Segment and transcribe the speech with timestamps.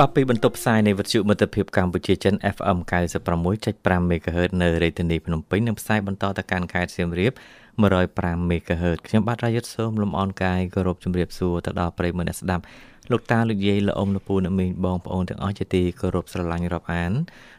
[0.00, 2.78] បាទពីបន្ទប់ផ្សាយនៃវិទ្យុមិត្តភាពកម្ពុជាចិន FM
[3.40, 7.32] 96.5 MHz នៅរាជធានីភ្នំពេញនិងផ្សាយបន្តទៅកាន់ខេត្តសៀមរាប
[7.90, 12.62] 105 MHz ខ្ញុំបាទរាយុទ្ធសូមលំអរកាយគោរពជំរាបសួរទៅដល់ប្រិយមិត្តអ្នកស្ដាប់
[13.10, 17.12] លោកតាលោកយាយលោកអ៊ំលោកពូអ្នកមីងបងប្អូនទាំងអស់ជាទីគោរពស្រឡាញ់រាប់អាន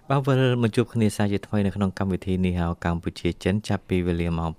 [0.09, 4.49] បាទវិលមកជួបគ្នាសាជាថ្មីនៅក្នុងកម្មវិធីនេះហៅកម្ពុជាចិនចាប់ពីវេលាម៉ោង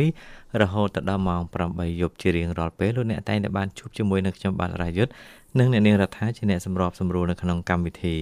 [0.00, 5.12] 6រហូតដល់ម៉ោង8យប់ជារៀងរាល់ពេលលោកអ្នកតែងតែបានជួបជាមួយនឹងខ្ញុំបាទរាយុទ្ធ
[5.58, 8.16] និងអ្នកនាងរដ្ឋាជាអ្នកសម្របសម្រួលនៅក្នុងកម្មវិធី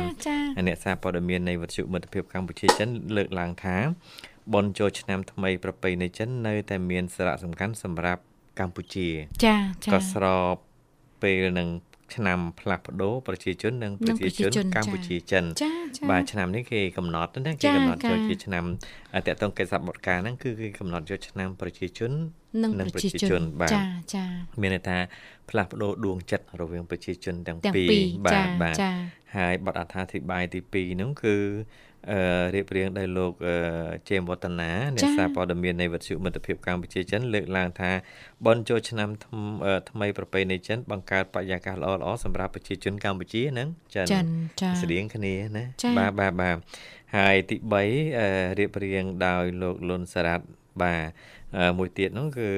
[0.68, 3.78] អ្នកសារព័ត៌មាននៃវិទ្យុមិត្តភាពកម្ពុជាចិនលើកឡើងថា
[4.54, 8.22] បនចូលឆ្នាំថ្មីប្រពៃណីចិននៅតែមានសារៈសំខាន់សម្រាប់
[8.60, 9.08] កម្ពុជា
[9.46, 9.56] ចា
[9.86, 10.56] ចាក៏ស្រប
[11.24, 11.70] ពេលនឹង
[12.16, 15.44] ឆ្នាំផ្លាស់ប្ដូរប្រជាជននិងប្រជាជនកម្ពុជាចិន
[16.10, 18.64] បាទឆ្នាំនេះគេកំណត់ណាគេកំណត់យកជាឆ្នាំ
[19.28, 22.12] តកតងកិច្ចសព្វការហ្នឹងគឺគេកំណត់យកឆ្នាំប្រជាជន
[22.80, 23.84] និងប្រជាជនបាទចា
[24.16, 24.26] ចា
[24.62, 24.98] មានន័យថា
[25.50, 27.92] ផ្លាស់ប្ដូរដួងចិត្តរវាងប្រជាជនទាំងពីរ
[28.26, 28.76] បាទបាទ
[29.36, 31.93] ហើយបទអត្ថាធិប្បាយទី2ហ្នឹងគឺអឺ
[32.56, 33.34] រៀបរៀងដោយលោក
[34.10, 37.92] ជេមវឌ្ឍនាអ្នកសារព័ត៌មាននៃវិទ្យុមិត្តភាពកម្ពុជាចិនលើកឡើងថា
[38.46, 39.10] បនចូលឆ្នាំ
[39.90, 44.08] ថ្មីប្រពៃណីចិនបង្កើតបរិយាកាសល្អៗសម្រាប់ប្រជាជនកម្ពុជានិងចិន
[44.82, 45.64] ស្តៀងគ្នាណា
[46.00, 46.58] បាទបាទបាទ
[47.18, 47.56] ហើយទី
[48.10, 50.46] 3រៀបរៀងដោយលោកលុនសារ៉ាត់
[50.82, 51.02] បាទ
[51.78, 52.50] មួយទៀតនោះគឺ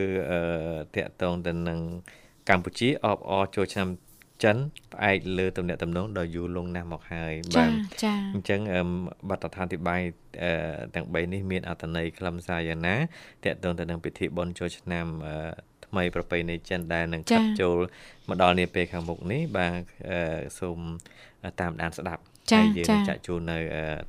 [0.96, 1.80] តកតងទៅនឹង
[2.50, 3.88] កម្ពុជាអបអរចូលឆ្នាំ
[4.44, 4.58] ចិន
[4.94, 7.72] ផ្អែកលើទំនាក់ទំនងដ៏យូរលង់ណាស់មកហើយបាទ
[8.04, 8.60] ចា៎អញ្ចឹង
[9.30, 10.02] បទដ្ឋានទីបាយ
[10.96, 15.06] ទាំង3នេះមានអត្ថន័យខ្លឹមសារយ៉ាងណាតកតងទៅនឹងពិធីបុណ្យចូលឆ្នាំ
[15.86, 17.78] ថ្មីប្រពៃណីចិនដែលនឹងកាត់ចូល
[18.30, 19.74] មកដល់នាពេលខាងមុខនេះបាទ
[20.60, 20.80] សូម
[21.60, 23.58] តាមដានស្ដាប់ចាយើងចាក់ជូននៅ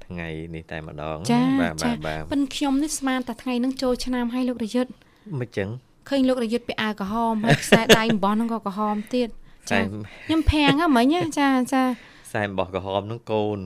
[0.06, 1.18] ថ្ងៃនេះតែម្ដង
[1.60, 4.90] បាទបាទបាទប៉ិនខ្ញុំនេះស្មានតែថ្ងៃនឹងចូលឆ្នាំឲ្យលោករយុទ្ធ
[5.40, 5.68] មិនចឹង
[6.08, 9.28] ឃើញលោករយុទ្ធពាក់អាវក្រហមហើយខ្សែដៃអំបោះហ្នឹងក៏ក្រហមទៀត
[9.70, 9.78] ចា
[10.26, 11.82] ខ្ញុំភាំងហ្នឹងមិញចាចា
[12.26, 13.60] ខ្សែអំបោះក្រហមហ្នឹងកូន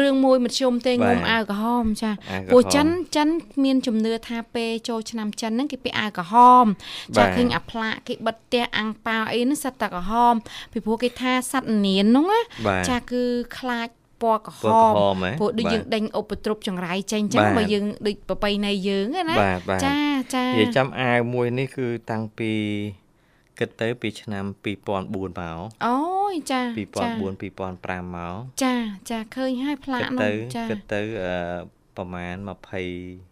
[0.00, 2.10] រឿងមួយមធ្យមទេងុំអាវក្រហមចា
[2.48, 2.86] ព្រោះចិន
[3.16, 3.28] ចិន
[3.64, 6.64] មានជំនឿថាពេលចូលឆ្នាំចិនហ្នឹងគេពាក់អាវក្រហម
[7.16, 10.34] ចាឃើញអាផ្លាកគេបិទផ្ទះអាំងប៉ាអីហ្នឹងសិតតែក្រហម
[10.72, 12.40] ពីព្រោះគេថាសត្វនៀនហ្នឹងណា
[12.88, 13.22] ចាគឺ
[13.58, 13.88] ខ្លាច
[14.22, 14.94] ពណ៌ក្រហម
[15.40, 19.36] ព្រោះដូចយើងដេញឧបទ្រពចង្រៃចេញចឹងបើយើងដូចប្របីនៃយើងណា
[19.84, 19.96] ចា
[20.34, 22.52] ចានិយាយចាំអាវមួយនេះគឺតាំងពី
[23.60, 25.96] គិតទៅពីឆ្នាំ2004មកអូ
[26.32, 26.78] យចា2004
[27.20, 28.74] 2005មកចា
[29.10, 31.00] ចាឃើញហើយផ្លាកនោះចាគិតទៅ
[31.96, 33.29] ប្រហែល20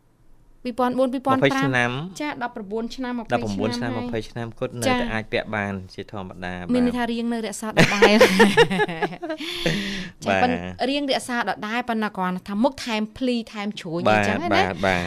[0.69, 2.29] 2004 2005ឆ្នាំចា
[2.61, 8.17] 19ឆ្នាំ20ឆ្នាំ19ឆ្នាំ20ឆ្នាំគាត់នៅតែអាចពាក់បាន ជាធម្មតាមានន័យថារៀងនៅរក្សាដដែល
[10.25, 14.63] ចាប៉ុន្តែរៀងរក្សាដដែលប៉ុន្តែគ្រាន់ថាមុខថែមភ្លីថែមជ្រួញអញ្ចឹងណា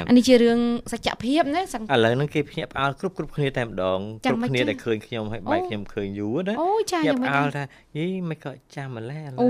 [0.10, 0.60] អានេះជារឿង
[0.92, 1.64] សច្ចភាពណាឥ
[2.06, 7.64] ឡូវហ្នឹងគេភ្ញាក់ផ្អើលគ្រប់គ្រប់គ្នាតែម្ដងគ្រប់គ្នាដែលឃើញខ្ញុំហើយបែកខ្ញុំឃើញយូរណាអូចាខ្ញុំផ្អើលថា
[7.98, 9.50] យីមិនក៏ចាំម្លេះអូ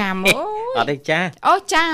[0.00, 0.44] ចាំអូ
[0.78, 1.84] អត់ទេចាអូចា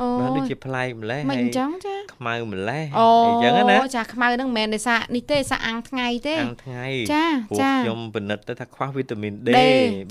[0.00, 2.84] អូបាទដូចជាប្លែកម្លេះមិនអញ្ចឹងចា ខ្មៅម្លេះ
[3.26, 7.24] អញ្ចឹងណាចាខ្មៅហ្នឹងមិនមែនដោយសារនេះទេសារអាំងថ្ងៃទេអាំងថ្ងៃចា
[7.62, 9.48] ចាខ្ញុំពិនិត្យទៅថាខ្វះវីតាមីន D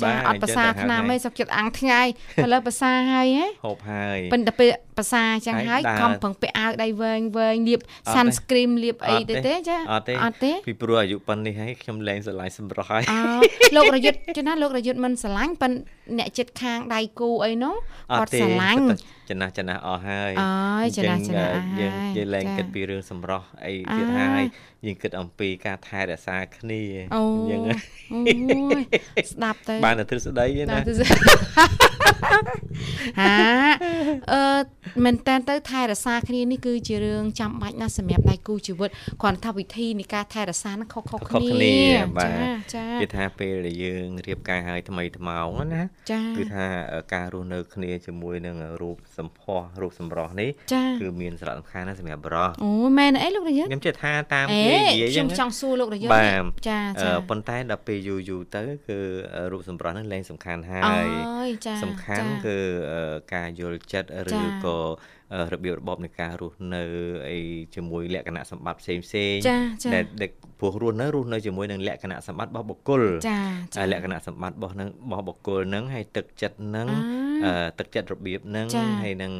[0.03, 2.01] បាទអត់ប្រសាថ្នាំទេសុខចិត្តអាំងថ្ងៃ
[2.43, 7.81] ឥឡូវប្រសាហើយហ៎ហូបហើយប៉ុន្តែពេលប្រសាអញ្ចឹងហើយខំប្រឹងពាក់អាវដៃវែងវែងលាប
[8.13, 13.13] sunscreen លាបអីទៅទេចាអត់ទេអត់ទេពីព្រោះអាយុប៉ុណ្នេះហើយខ្ញុំលែងស្រឡាញ់សម្រស់ហើយអ
[13.75, 17.75] លោករយុទ្ធចំណាលោករយុទ្ធមិនស្រឡាញ់ប៉ុន្តែអ្នកចិត្តខាងដៃគូអីនោះ
[18.19, 18.79] គាត់ស្រឡាញ់
[19.29, 24.43] ចំណាស់ចំណាស់អស់ហើយអើយចំណាស់ចំណាស់យើងយើងលែងគិតពីរឿងសម្រស់អីទៀតហើយ
[24.85, 26.81] យើងគិតអំពីការថែរក្សាគ្នា
[27.51, 27.73] យើងអូ
[28.79, 30.79] យស្ដាប់ទៅបានតែទ្រឹស្ដីណា
[33.19, 33.35] ហា
[34.33, 34.41] អឺ
[35.05, 38.89] មែនតើទៅថែរក្សាគ្នានេះគឺជារឿងចាំបាច់ណាស់សម្រាប់ដៃគូជីវិត
[39.21, 41.77] គ្រាន់ថាវិធីនៃការថែរក្សានឹងខុសៗគ្នា
[42.23, 42.31] ចា
[42.75, 45.83] ចាគឺថាពេលដែលយើងរៀបការហើយថ្មីថ្មោងណា
[46.37, 46.65] គឺថា
[47.13, 50.49] ការរស់នៅគ្នាជាមួយនឹងរូបសម្ផស្សរូបសម្រស់នេះ
[51.01, 56.07] គឺមានសារៈសំខាន់ណាស់សម្រាប់បរិសអូមែនអីលោករយៈខ្ញុំជឿថាតាមគេនិយាយខ្ញុំចង់សួរលោករយៈ
[56.69, 58.97] ចាចាប៉ុន្តែដល់ពេលយូរយូរទៅគឺ
[59.51, 61.07] រូបសម្រស់នឹងលែងសំខាន់ហើយ
[61.83, 62.57] សំខាន់គឺ
[63.33, 64.31] ការយល់ចិត្តឬ
[64.65, 64.77] ក៏
[65.53, 66.83] របៀបរបបនៃការរស់នៅ
[67.29, 67.37] អី
[67.75, 69.35] ជាមួយលក្ខណៈសម្បត្តិផ្សេងផ្សេង
[69.93, 70.03] ដែល
[70.59, 73.03] ព្រោះរស់នៅរស់នៅជាមួយនឹងលក្ខណៈសម្បត្តិរបស់បុគ្គល
[73.75, 76.87] ចាលក្ខណៈសម្បត្តិរបស់នឹងរបស់បុគ្គលនឹងហើយទឹកចិត្តនឹង
[77.79, 78.67] ទឹកចិត្តរបៀបនឹង
[79.03, 79.33] ហើយនឹង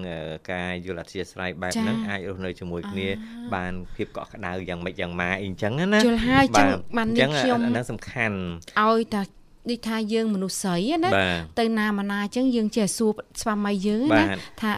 [0.52, 3.08] ការយល់អធិស្ឋានបែបហ្នឹងអាចរស់នៅជាមួយគ្នា
[3.56, 6.68] បានភាពកក់ក្ដៅយ៉ាងម៉េចយ៉ាងម៉ាអីចឹងណាយល់ហើយចឹង
[6.98, 8.38] បាននេះខ្ញុំហ្នឹងសំខាន់
[8.82, 9.22] ឲ្យតែ
[9.70, 11.12] ដូចថាយើងមនុស្សស្រីណា
[11.60, 14.24] ទៅណាមកណាអញ្ចឹងយើងចេះសួរស្វាមីយើងណា
[14.62, 14.72] ថា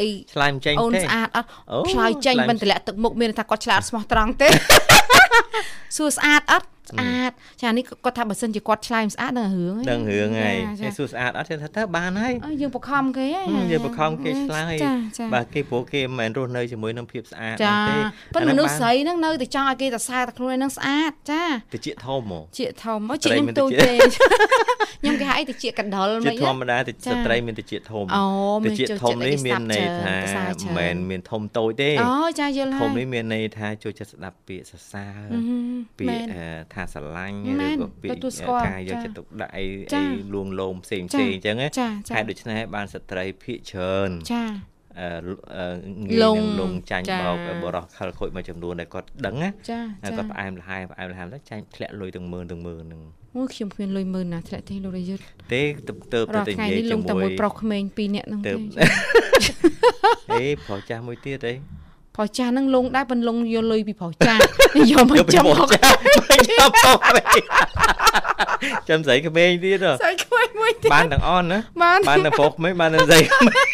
[0.00, 1.48] អីឆ្លើយមិនចេញទេអូនស្អាតអត់
[1.92, 4.48] ឆ្លើយចេញមិនតម្លាក់ទឹកមុខមានថាគាត់ឆ្លាតស្មោះត្រង់ទេ
[5.96, 7.30] សួរស្អាតអត់ ស្អាត
[7.62, 13.42] ចានេះគាត់ថាបើសិនជាគាត់ឆ្លើយមិនស្អាតដឹងរឿងហ្នឹងរឿងហើយគេសួរស្អាតអត់គេថាទៅបានហើយយើងបខំគេហ៎
[13.72, 14.74] យើងបខំគេឆ្លើយ
[15.34, 17.96] បាទគេព្រោះគេមិនមែនរស់នៅជាមួយនឹងភាពស្អាតទេ
[18.34, 21.44] ប៉ុន្តែមនុស្សស្រីហ្នឹងនៅតែចង់ឲ្យគេសរសើរតែខ្លួនហ្នឹងស្អាតចា
[21.74, 23.90] តិចធំហ្មងជាធំមកជាខ្ញុំទូទេ
[25.02, 28.04] ខ្ញុំគេហៅតិចកណ្ដុលមិនធម្មតាតិចស្ត្រីមានតិចធំ
[28.66, 35.28] តិចធំនេះមានន័យថាមិនមែនមានធំតូចទេអូចាយល់ហើយធំនេះមានន័យថាចូលចិត្តស្ដាប់ពាក្យសរសើរ
[35.98, 40.04] ពាក្យថាស្រឡាញ់ឬក៏ពាក្យការយកចិត្តទុកដាក់អីអី
[40.34, 44.44] លួងលោមផ្សេងផ្សេងអញ្ចឹងហេតុដូច្នេះបានស្ត្រីភាកច្រើនចា
[45.00, 45.08] អឺ
[46.04, 53.00] ងាយនឹងលងចាញ់បោកបរោះខលខូចមួយចំនួនដែលគាត់ដឹងណាគាត់ផ្អែមល្ហែមផ្អែមល្ហែមទៅចាញ់ធ្លាក់លុយទាំងម៉ឺនទាំងម៉ឺនហ្នឹង
[53.36, 55.22] អូខ្ញុំគ្មានលុយម៉ឺនណាធ្លាក់ទេលោករយុទ្ធ
[55.52, 58.52] ទេទៅទៅទៅនិយាយជាមួយលងតែមួយប្រុសក្មេងពីរនាក់ហ្នឹងទេ
[60.32, 61.54] អេប្រុសចាស់មួយទៀតអី
[62.16, 64.40] ប្រុសចាស់ហ្នឹងលងដែរប៉ុនលងយកលុយពីប្រុសចាស់
[64.90, 65.70] យកមកចំមកចាំមក
[68.88, 73.66] ចាំស្រីក្មេងទៀតស្រីក្មេងមួយទៀតបានទាំងអស់ណាបានបានទាំងប្រុសក្មេងបានទាំងស្រីក្មេង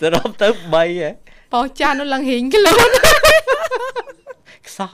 [0.00, 1.10] សរុបទៅ3ហ៎
[1.52, 2.90] ប្រុសចាស់នោះឡើងហៀងខ្លួន
[4.66, 4.90] ខ្សោះ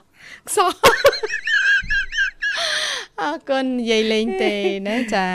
[0.49, 0.71] ខ្សោះ
[3.23, 4.53] អរគុណនិយាយលេងទេ
[4.89, 5.27] ណាចា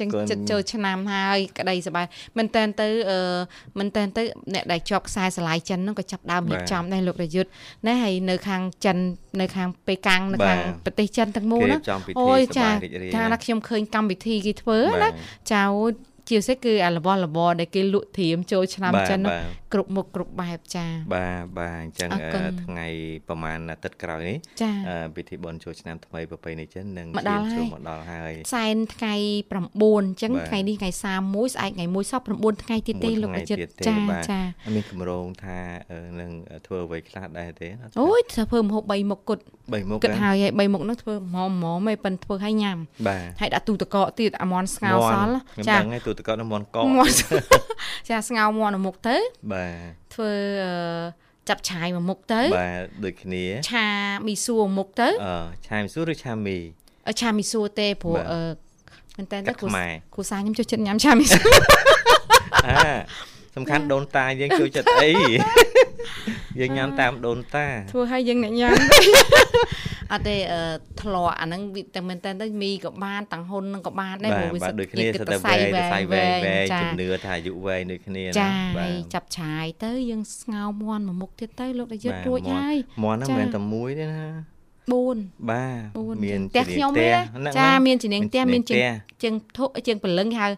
[0.00, 2.06] ចឹងចិត្តចូលឆ្នាំហើយក្តីសប្បាយ
[2.36, 3.18] មែនតើទៅអឺ
[3.78, 4.22] មែនតើទៅ
[4.54, 7.50] អ្នកដែលជាប់ខ្សែស្រឡាយចិនហ្នឹងក៏ចាប់ដើមរៀបចំដែរលោករយុទ្ធ
[7.86, 8.96] ណាហើយនៅខាងចិន
[9.40, 11.78] នៅខាងប៉េកាំងនៅខាងប្រទេសចិនទាំងមូលណា
[12.20, 12.68] អូយចា
[13.14, 15.08] ថាខ្ញុំឃើញកម្មវិធីគេធ្វើណា
[15.52, 15.62] ចា
[16.28, 19.20] ជាពិសេសគឺអារបស់របរដែលគេលក់ត្រៀមចូលឆ្នាំចិន
[19.72, 22.10] គ្រប់មុខគ្រប់បែបចាបាទបាទអញ្ចឹង
[22.64, 22.86] ថ្ងៃ
[23.28, 24.36] ប្រហែលអាទិត្យក្រោយនេះ
[25.16, 29.14] ពិធីបុណ្យចូលឆ្នាំថ្មីប្រពៃណីចិននឹងឈានចូលមកដល់ហើយសែនថ្ងៃ
[29.52, 30.90] 9អញ្ចឹងថ្ងៃនេះថ្ងៃ
[31.22, 33.96] 31ស្អែកថ្ងៃ1សប្តាហ៍9ថ្ងៃទៀតទេលោកអាចិតចា
[34.28, 34.40] ចា
[34.74, 35.58] មានកម្រងថា
[36.20, 36.30] នឹង
[36.66, 37.68] ធ្វើអ្វីខ្លះដែរទេ
[38.00, 45.34] អូយធ្វើមហូប3មុខគត់3មុខគិតហើយ3មុខនោះធ្វើហ្មងហ្មងមិនប៉ិនធ្វើឲ្យញ៉ាំបាទហើយដាក់ទូទឹកកកទៀតអាមន់ស្ងោសល់
[45.68, 46.84] ចាខ្ញុំដឹងហើយទូទឹកកកនឹងមន់កក
[48.08, 49.16] ចាស្ងោមន់មុខទៅ
[49.52, 50.32] បាទធ្វើ
[51.48, 53.88] ចាប់ឆាយមួយមុខទៅបាទដូចគ្នាឆា
[54.26, 55.34] មីសួរមុខទៅអឺ
[55.66, 56.56] ឆាមីសួរឬឆាមី
[57.20, 58.40] ឆាមីសួរទេព្រោះអឺ
[59.16, 61.54] មែនតើគ្រូគ្រូសាខ្ញុំចូលចិត្តញ៉ាំឆាមីសួរ
[62.66, 62.94] អា
[63.56, 65.10] សំខាន់ដូនតាយើងចូលចិត្តអី
[66.60, 68.74] យើងញ៉ាំតាមដូនតាធ្វើឲ្យយើងអ្នកញ៉ាំ
[70.12, 70.36] អត់ទេ
[71.02, 71.60] ធ្លាក់អាហ្នឹង
[71.94, 84.26] តែមែនតើទៅមីក៏បានតាំងហ៊ុននឹងក៏បានដែរព្រោះវាដូចគ្នាទៅតែវែងសៃវែងវែងជំនឿថាអាយុវែងដូចគ្នាចាហើយចាប់ឆាយទៅយើងស្ងោមន់មួយមុខទៀតទៅលោកតាយុទ្ធរួចហើយមន់ហ្នឹងមិនមែនតែមួយទេណា
[84.90, 87.08] 4បាទមានផ្ទះខ្ញុំទេ
[87.58, 88.78] ចាមានជំនាញផ្ទះមានជាង
[89.22, 90.48] ជាងធុជាងពលឹងគេហៅ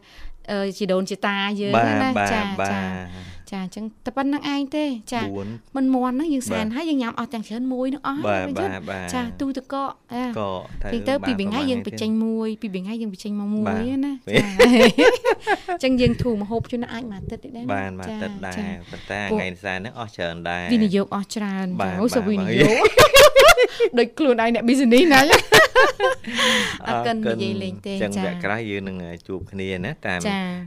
[0.78, 2.80] ជីដូនជីតាយើងណាចាចា
[3.50, 5.22] ចាអញ្ចឹងតែប៉ុណ្្នឹងឯងទេចា
[5.76, 8.42] មិនមន់ហ្នឹងយើងសែនហើយយើងញ៉ាំអស់ទាំងច្រើនមួយនឹងអស់ហើយ
[9.14, 9.90] ចាទូទៅកក
[10.92, 14.16] ទៅទៅពីថ្ងៃយើងបញ្ចេញមួយពីថ្ងៃយើងបញ្ចេញមកមួយណាចា
[15.72, 18.54] អញ្ចឹងយើងធូរមហូបជួនអាចមួយអាទិត្យទេដែរបានមួយអាទិត្យដែរ
[18.90, 22.84] ប៉ុន្តែថ្ងៃសែនហ្នឹងអស់ច្រើនដែរវិនិយោគអស់ច្រើនចាអូសវិនិយោគ
[23.98, 25.20] ដូចខ្លួនឯងអ្នក business ណា
[26.88, 28.96] អរគុណនិយាយលេងទេចាចឹងវគ្គក្រោយយើងនឹង
[29.28, 30.20] ជួបគ្នាណាតាម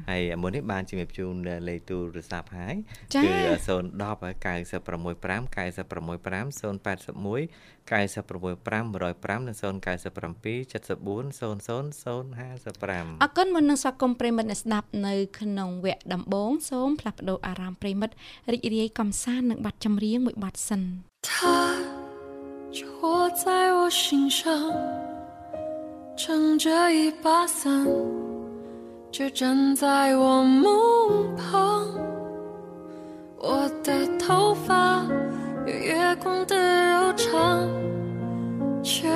[0.09, 1.33] ហើយមុននេះបានជំរាបជូន
[1.69, 2.75] លេខទូរស័ព្ទហើយ
[3.15, 3.29] គឺ
[3.67, 7.49] 010 965 965 081
[7.87, 8.87] 965
[9.37, 9.87] 105និង097
[10.71, 18.15] 74 00055អរគុណមុននឹងស្វាគមន៍ប្រិមិត្តអ្នកស្ដាប់នៅក្នុងវគ្គដំបូងសូមផ្លាស់ប្ដូរអារម្មណ៍ប្រិមិត្ត
[18.51, 20.81] រីករាយកំសាន្តនឹងបទចម្រៀងមួយបទសិន
[21.27, 21.96] 就
[23.01, 24.51] 握在我心上，
[26.15, 27.85] 撑着一把伞，
[29.11, 31.87] 就站在我梦旁。
[33.37, 35.05] 我的头发
[35.65, 37.67] 有月光的柔长，
[38.83, 39.07] 却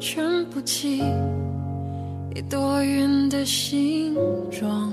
[0.00, 1.02] 卷不起
[2.34, 4.16] 一朵云的形
[4.50, 4.92] 状。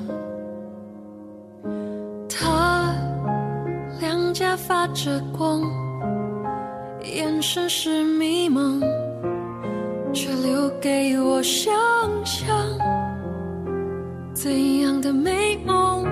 [2.29, 2.93] 他
[3.99, 5.84] 两颊发着光。
[7.05, 8.81] 眼神是迷茫，
[10.11, 11.71] 却留给我想
[12.25, 12.47] 象。
[14.33, 16.03] 怎样的美梦，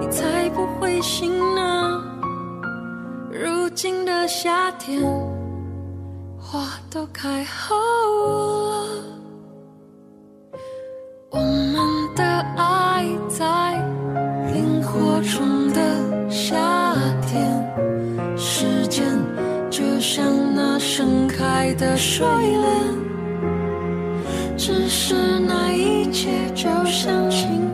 [0.00, 2.02] 你才不会醒呢？
[3.30, 5.02] 如今的夏天，
[6.38, 8.86] 花都开好了，
[11.30, 12.24] 我们的
[12.56, 13.74] 爱在
[14.54, 15.46] 萤火虫
[20.94, 22.60] 盛开的睡莲，
[24.58, 27.71] 只是那一切就像蜻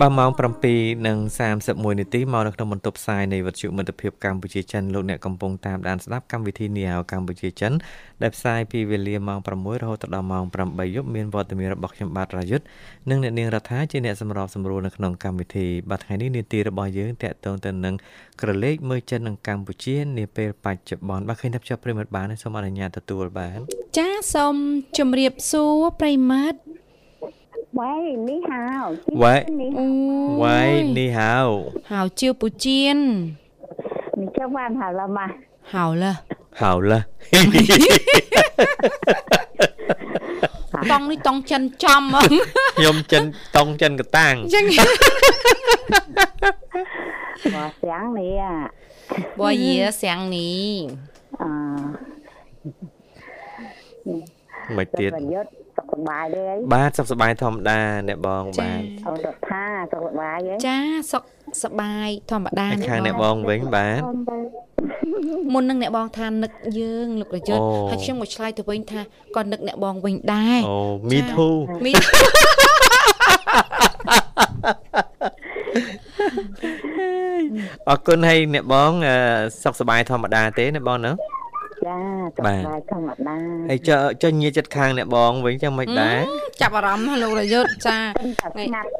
[0.00, 0.30] បាទម៉ោង
[0.98, 7.72] 7:31នាទីមកនៅក្នុងបន្ទប់ផ្សាយនៃវិទ្យុមិត្តភាពកម្ពុជាចិនលោកអ្នកកំពុងតាមដានស្ដាប់កម្មវិធីនីហៅកម្ពុជាចិន
[8.22, 12.64] ដែលផ្សាយពីវេលាម៉ោង6រហូតដល់ម៉ោង8យប់មានវត្តមានរបស់ខ្ញុំបាទរាយុទ្ធ
[13.10, 17.94] និងអ្នកនាងរដ្ឋាជាអ្នកសម្របសម្រួលនៅក្នុងកម្មវិធីបាទថ្ងៃនេះនាទីរបស់យើងតាក់ទងទៅនឹង
[18.40, 23.58] ក្រឡេកមើលចិននិងកម្ពុជានាពេលបច្ចុប្បន្នបាទឃើញថាជាប្រិមិត្តបានសូមអនុញ្ញាតទទួលបាន
[23.96, 24.54] ចាសូម
[24.98, 26.75] ជម្រាបសួរប្រិមិត្ត
[27.72, 28.92] 喂，你好。
[29.06, 29.80] 喂，你好。
[30.38, 31.62] 喂，你好。
[31.84, 32.96] Hảo chiêu bù chiên.
[34.16, 35.28] Mình cho bạn hảo là mà.
[35.62, 36.14] Hảo là.
[36.52, 37.02] Hảo là.
[40.88, 42.20] Tông đi tông chân trăm á.
[42.82, 44.48] Nhôm chân tông chân cái tang.
[44.50, 44.64] Chân.
[47.82, 48.70] Sáng này à.
[49.36, 50.88] Bỏ gì sáng này.
[51.38, 51.76] À.
[54.70, 55.12] Mày tiệt.
[55.76, 60.78] សុខសប្បាយទេបាទសុខសប្បាយធម្មតាអ្នកបងបាទអូសុខថាសុខសប្បាយទេចា
[61.12, 61.24] សុខ
[61.62, 64.00] សប្បាយធម្មតាអ្នកបងខាងអ្នកបងវិញបាទ
[65.52, 69.00] មុននឹងអ្នកបងថានឹកយើងលោកប្រយុទ្ធហើយខ្ញុំមកឆ្លើយទៅវិញថា
[69.36, 70.78] ក៏នឹកអ្នកបងវិញដែរអូ
[71.10, 72.24] me too me too
[77.88, 78.92] អរគុណហើយអ្នកបង
[79.62, 81.12] សុខសប្បាយធម្មតាទេអ្នកបងណា
[81.86, 81.98] ចា
[82.36, 83.36] សុខសប្បាយធម្មតា
[83.70, 86.18] ហើយចុះចុះញៀចិត្តខាងអ្នកបងវិញចឹងមិនដែរ
[86.60, 88.90] ចាប់អារម្មណ៍លោករយុទ្ធចាស្ងាត់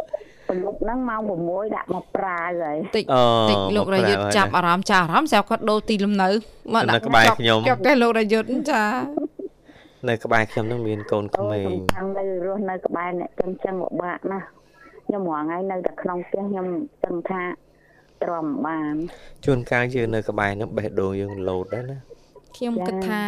[0.48, 3.04] ពលុកហ្នឹងម៉ោង6ដាក់មកប្រាវហើយតិច
[3.50, 6.28] តិចលោករយុទ្ធចាប់អារម្មណ៍ចាអារម្មណ៍ស្រាប់គាត់ដូរទីលំនៅ
[6.74, 8.84] មកដាក់ក្បែរខ្ញុំចាប់តែលោករយុទ្ធចា
[10.08, 14.46] នៅក្បែរខ្ញុំនឹងមានកូនក្មេងខាងនៅរស់នៅក្បែរអ្នកចឹងចឹងពិបាកណាស់
[15.06, 16.66] ខ្ញុំរងថ្ងៃនៅតែក្នុងផ្ទះខ្ញុំ
[17.04, 17.42] ចឹងថា
[18.22, 18.94] ទ្រាំបាន
[19.44, 21.98] ជួនកាលយើងនៅក្បែរនឹងបេះដូងយើងលោតដែរណា
[22.56, 23.22] ខ្ញុំគិតថា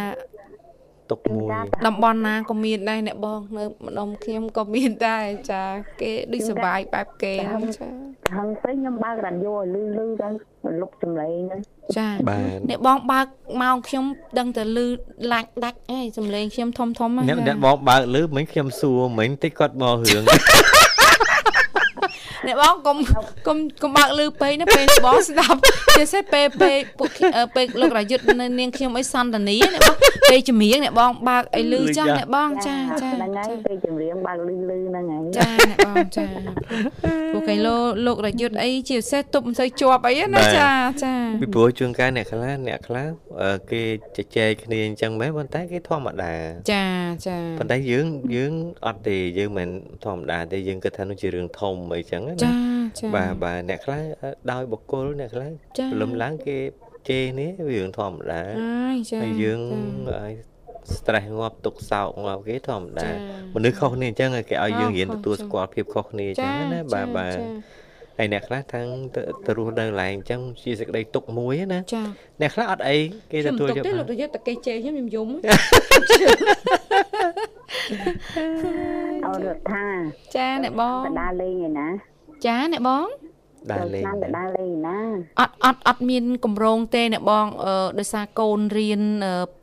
[1.11, 1.49] ទុកមួយ
[1.87, 5.63] តំបន់ណាក៏មានដែរអ្នកបងនៅម្ដុំខ្ញុំក៏មានដែរចា
[6.01, 7.87] គេដូចសុបាយបែបគេហ្នឹងចា
[8.37, 11.61] ហឹងទៅខ្ញុំបើករ៉ាឌីយ៉ូឲ្យលឺលឺទៅលុបសំឡេងហ្នឹង
[11.97, 12.07] ចា
[12.69, 13.27] អ្នកបងបើក
[13.61, 14.05] មកខ្ញុំ
[14.39, 14.87] ដឹងតែលឺ
[15.33, 20.23] ឡាច់ដាច់ឯងសំឡេងខ្ញុំធំធំហ្នឹងអ្នកបងបើកលឺមិញខ្ញុំសួរមិញតិចគាត់មករឿង
[22.47, 22.97] អ្នកបងកុំ
[23.47, 25.59] កុំកុំបើកលឺពេកណាពេលបងស្ដាប់
[25.97, 27.09] ជាសេះពេលពេលពួក
[27.55, 29.95] ពេលលោករយុទ្ធនៅនាងខ្ញុំអីសន្តានីអ្នកបង
[30.31, 36.25] ពេលចម្រៀងអ្នកបងបើកអីលឺចាស់អ្នកបងចាចាហ្នឹងហើយពេលចម្រៀងបើកលឺលឺហ្នឹងហើយចាអ្នកបងចា
[37.33, 37.75] ពួកគេលោ
[38.05, 40.69] លោករយុទ្ធអីជាពិសេសទប់មិនសូវជាប់អីណាចា
[41.03, 43.07] ចាពីព្រោះជួនកាលអ្នកខ្លះអ្នកខ្លះ
[43.71, 43.81] គេ
[44.17, 46.33] ជជែកគ្នាអញ្ចឹងមែនប៉ុន្តែគេធម្មតា
[46.71, 46.85] ចា
[47.27, 48.53] ចាប៉ុន្តែយើងយើង
[48.85, 49.69] អត់ទេយើងមិន
[50.05, 52.51] ធម្មតាទេយើងគិតថានោះជារឿងធំអីចឹងណាចា
[52.99, 54.03] ចាបាទបាទអ្នកខ្លះ
[54.51, 55.51] ដោយបុគ្គលអ្នកខ្លះ
[55.91, 56.57] ព្រលឹមឡើងគេ
[57.09, 59.61] ជេរនេះវារឿងធម្មតាហើយចាហើយយើង
[60.09, 60.33] ឲ្យ
[60.95, 63.09] stress ងាប់ទុកសោកងាប់គេធម្មតា
[63.55, 67.37] មនុស្សខុសគ្នាអញ្ចឹងគេឲ្យយើងរៀនទទួលស្គាល់ភាពខុសគ្នាអញ្ចឹងណាបាទបាទ
[68.17, 68.87] ហើយអ្នកខ្លះទាំង
[69.45, 72.03] ទៅរស់នៅឡើងអញ្ចឹងជាសេចក្តីទុកមួយណាចា
[72.41, 72.97] អ្នកខ្លះអត់អី
[73.31, 75.27] គេទទួលយកទេលោកទៅយកតែគេជេរខ្ញុំខ្ញុំយំ
[79.25, 79.87] អររដ្ឋា
[80.35, 81.87] ចាអ្នកបងបដាលេងឯណា
[82.45, 83.07] ចាអ្នកបង
[83.71, 84.99] ដើរលេងឆ្នាំដើរលេងណា
[85.39, 87.45] អត់អត់អត់មានកម្រងទេអ្នកបង
[87.99, 89.01] ដោយសារកូនរៀន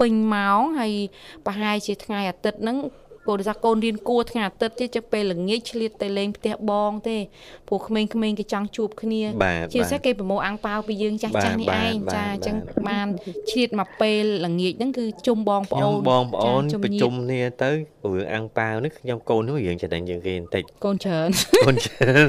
[0.01, 0.93] ពេញម៉ោងហើយ
[1.47, 2.77] ប្រហែលជាថ្ងៃអាទិត្យហ្នឹង
[3.27, 7.17] ព្រោះដោយសារកូនរៀនគួរថ្ងៃអាទិត្យទេចឹងពេលល្ងាចឆ្លៀតទៅលេងផ្ទះបងទេ
[7.69, 9.23] ព្រោះក្មេងៗគេចង់ជួបគ្នា
[9.73, 12.57] ជាពិសេសគេប្រមូលអាំងប៉ាវពីយើងចាស់ចាស់នេះឯងចាអញ្ចឹង
[12.89, 13.07] បាន
[13.51, 17.71] ឆ្លៀតមកពេលល្ងាចហ្នឹងគឺជុំបងប្អូនបងប្អូនប្រជុំគ្នាទៅ
[18.05, 21.29] រឿងអាំងប៉ាវនេះខ្ញុំកូននោះរឿងចំណេញជាងគេបន្តិចកូនច្រើន
[21.67, 22.27] កូនច្រើន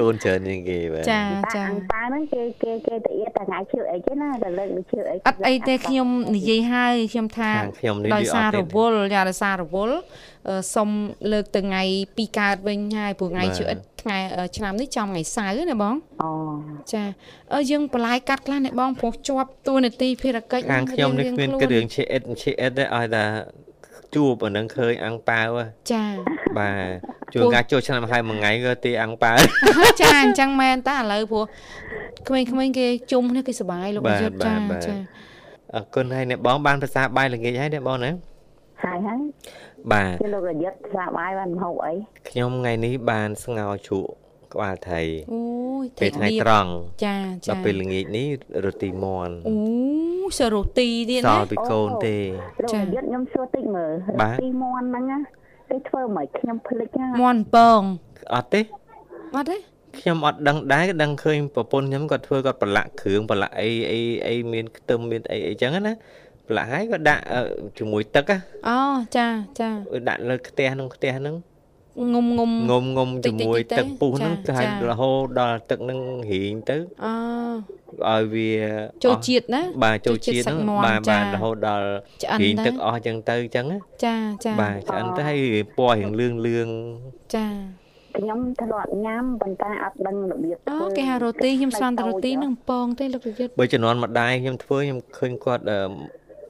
[0.00, 1.22] កូនច្រើនជាងគេបាទចា
[1.54, 7.50] ចាអាំងប៉ាវហ្នឹងគេគេគេទៅអៀតថ្ងៃជឿអីទេណាទៅលើកជឿអីអត់អីទេខ្ញុំនិយាយហើយខ្ញុំថា
[8.14, 9.98] ដោយសាររវល់យ៉ាដោយសាររវល់
[10.74, 10.88] សុំ
[11.32, 11.82] លើកទៅថ្ងៃ
[12.16, 14.18] ពីកើតវិញហើយព្រោះថ្ងៃជឿអិតថ្ងៃ
[14.56, 16.30] ឆ្នាំនេះចំថ្ងៃសៅរ៍ណាបងអូ
[16.92, 17.02] ចា
[17.52, 23.24] អឺយើងបន្លាយកាត់ខ្លះនេះបងព្រោះជាប់តួនាទីភារកិច្ចខាងខ្ញុំនេះគ្មានគ្រឿងឈៀអិតឈៀអិតទេឲ្យតែ
[24.16, 25.48] ជួបអានឹងឃើញអាំងប៉ាវ
[25.92, 26.04] ចា
[26.58, 29.36] បាទជួនកាលចូលឆ្នាំហើយមួយថ្ងៃក៏ទីអាំងប៉ាវ
[30.00, 31.44] ចាអញ្ចឹងមែនតាឥឡូវព្រោះ
[32.28, 34.54] ក្មេងៗគេជុំគ្នាគេសុបាយលោកយុទ្ធចា
[34.86, 34.94] ចា
[35.74, 38.10] អរគុណហើយអ្នកបងបានភាសាបាយល្ងាចហើយអ្នកបងណា
[38.84, 39.20] ហើយហើយ
[39.92, 41.94] បាទគេលោកយុទ្ធសាបាយបានមហូបអី
[42.28, 44.12] ខ្ញុំថ្ងៃនេះបានស្ងោរជ្រក់
[44.54, 45.00] ក្បាលថៃ
[45.32, 45.40] អូ
[45.82, 46.70] យពេលថ្ងៃត្រង់
[47.04, 48.28] ចាចាដល់ពេលល្ងាចនេះ
[48.64, 49.56] រ៉ូទីមន់អូ
[50.38, 52.16] សរ៉ូទីទៀតណាសល់ពីកូនទេ
[52.72, 55.18] ចាយុទ្ធខ្ញុំសួរតិចមើលរ៉ូទីមន់ហ្នឹងណា
[55.68, 57.80] គេធ្វើមិនខ្ញុំភ្លេចណាមន់ពង
[58.34, 58.60] អត់ទេ
[59.36, 59.58] អត់ទេ
[59.98, 65.94] ខ្ញុំអត់ដឹងដែរដឹងឃើញប្រពន្ធខ្ញុំគាត់ធ្វើគាត់ប្រឡាក់គ្រឿងប្រឡាក់អីអីអីមានខ្ទឹមមានអីអីចឹងណា
[66.48, 67.22] ប្រឡាក់ហើយក៏ដាក់
[67.78, 68.30] ជាមួយទឹក
[68.68, 68.78] អូ
[69.16, 69.26] ចា
[69.60, 69.68] ចា
[70.08, 71.36] ដាក់លើខ្ទះក្នុងខ្ទះហ្នឹង
[72.14, 77.14] ងុំងុំងុំងុំជាមួយទឹកពុះហ្នឹងទៅឲ្យរហូតដល់ទឹកហ្នឹងរីងទៅអូ
[78.06, 78.52] ឲ្យវា
[79.04, 81.88] ចូលជាតិណាបាទចូលជាតិហ្នឹងបាទបាទរហូតដល់
[82.42, 83.66] រីងទឹកអស់អញ្ចឹងទៅអញ្ចឹង
[84.04, 86.68] ចាចាបាទឆ្អិនទៅឲ្យពណ៌រៀងលឿងលឿង
[87.34, 87.46] ចា
[88.16, 95.64] ខ្ញុំធ្លាប់ញ៉ាំប៉ុន្តែអត់ដឹងរបៀបធ្វើអូគេហៅរ៉ូទីខ្ញុំស្មានតែរ៉ូទីនឹងពងទេលោកយុទ្ធបើជំនាន់ម្ដាយខ្ញុំធ្វើខ្ញុំឃើញគាត់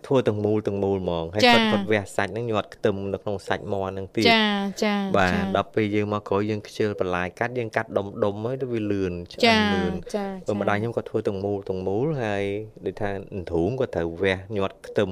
[0.07, 4.45] ធ្វើទាំងមូលទាំងមូលហ្មងហើយគាត់គាត់វះសាច់ហ្នឹងញាត់ខ្ទឹមនៅក្នុងសាច់មាន់ហ្នឹងទៀតចា
[4.85, 12.45] ចាបាទដល់ពេលយើងមកក្រោយយើងខ្ជិលបន្លាយកាត់យើងកាត់ដុំដុំហើយទៅវាលឿនឆ្អិនលឿនចាបើម្ដាយខ្ញុំគាត់ធ្វើទាំងមូលទាំងមូលហើយ
[12.87, 13.11] ដូចថា
[13.53, 15.11] ធូងគាត់ត្រូវវះញាត់ខ្ទឹម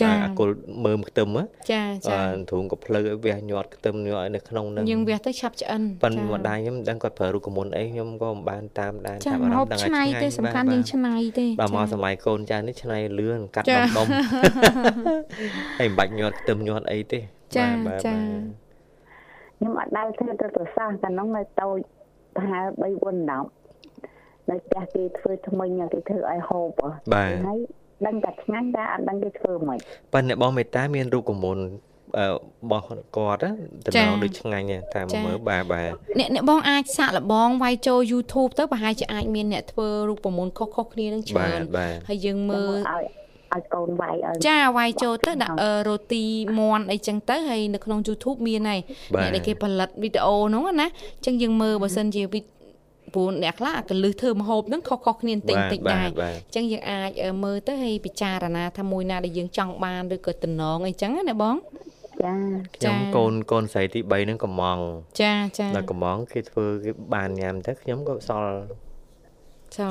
[0.00, 0.48] ចាអាគុល
[0.84, 1.28] មើមខ្ទឹម
[1.72, 14.06] ចាចាទ្រូងក៏ភ្លៅឲ្យវះញាត់ខ្ទឹមញាត់នៅក្នុងហ្នឹងយើងវះទៅឆាប់ឆ្អិនប៉ុន្តែម្ដាយខ្ញុំមិនដឹងគាត់ប្រើរូបមន្តអីខ្ញុំក៏មិនបានតាមដានតាមអារម្មណ៍ដឹងឆ្នៃទេសំខាន់យើងឆ្នៃទេដល់មកសម័យកូនចាស់នេះឆ្នៃលឿនកាត់ដុំដុំ
[15.78, 17.18] ហើយមិនបាច់ញាត់ខ្ទឹមញាត់អីទេ
[17.56, 17.68] ចា
[18.06, 18.14] ចា
[19.56, 21.78] ខ្ញុំអត់ដែលធ្វើទៅប្រសាសតែនោះនៅតូច
[22.36, 26.80] ប្រហែល3 4 10នៅផ្ទះគេធ្វើថ្មិញគេធ្វើឲ្យហូប
[27.46, 27.58] ហើយ
[28.06, 29.78] ដឹងតែឆ្ងាញ់តែអត់ដឹងគេធ្វើមិន
[30.12, 31.64] ប៉ុន្តែបងមេតាមានរូបមន្ត
[32.18, 32.20] រ
[32.70, 32.84] បស់
[33.16, 33.40] គាត់
[33.86, 41.60] តំណងដូចឆ្ងាញ់តាមមើលបាទបាទអ្នកអ្នកបងអាចសាក់លបងវាយចូល YouTube ទៅប្រហែលជាអាចមានអ្នកធ្វើរូបមន្តខុសៗគ្នានឹងច្រើន
[42.08, 43.04] ហើយយើងមើលឲ្យ
[43.54, 45.56] ឲ្យកូនវាយឲ្យចាវាយចូលទៅដាក់
[45.88, 46.24] រ៉ូទី
[46.58, 48.80] មន់អីចឹងទៅហើយនៅក្នុង YouTube មានហើយ
[49.20, 52.40] អ្នកដែលគេផលិតវីដេអូហ្នឹងណាអញ្ចឹងយើងមើលបើសិនជាវី
[53.14, 57.10] ព្រោះអ្នកខ្លះអាកលឹះធ្វើមហូបហ្នឹងខុសខុសគ្នាតិចតិចដែរអញ្ចឹងយើងអាច
[57.44, 61.56] មើលទៅហើយពិចារណាថាមួយណាដែលយើងចង់បានឬក៏តំណងអីចឹងណាបង
[62.24, 62.34] ចា
[62.76, 64.78] ខ្ញុំកូនកូនស្រីទី3ហ្នឹងកំង
[65.22, 68.52] ចាចាដល់កំងគេធ្វើគេបានញ៉ាំទៅខ្ញុំក៏សល់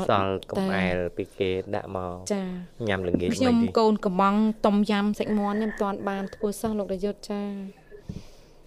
[0.10, 2.44] សល់កំអែលពីគេដាក់មកចា
[2.88, 7.42] ញ៉ាំល្ងាចខ្ញុំកូនកំងតុំយំសាច់មាន់ខ្ញុំមិនទាន់បានធ្វើសោះលោករយុទ្ធចា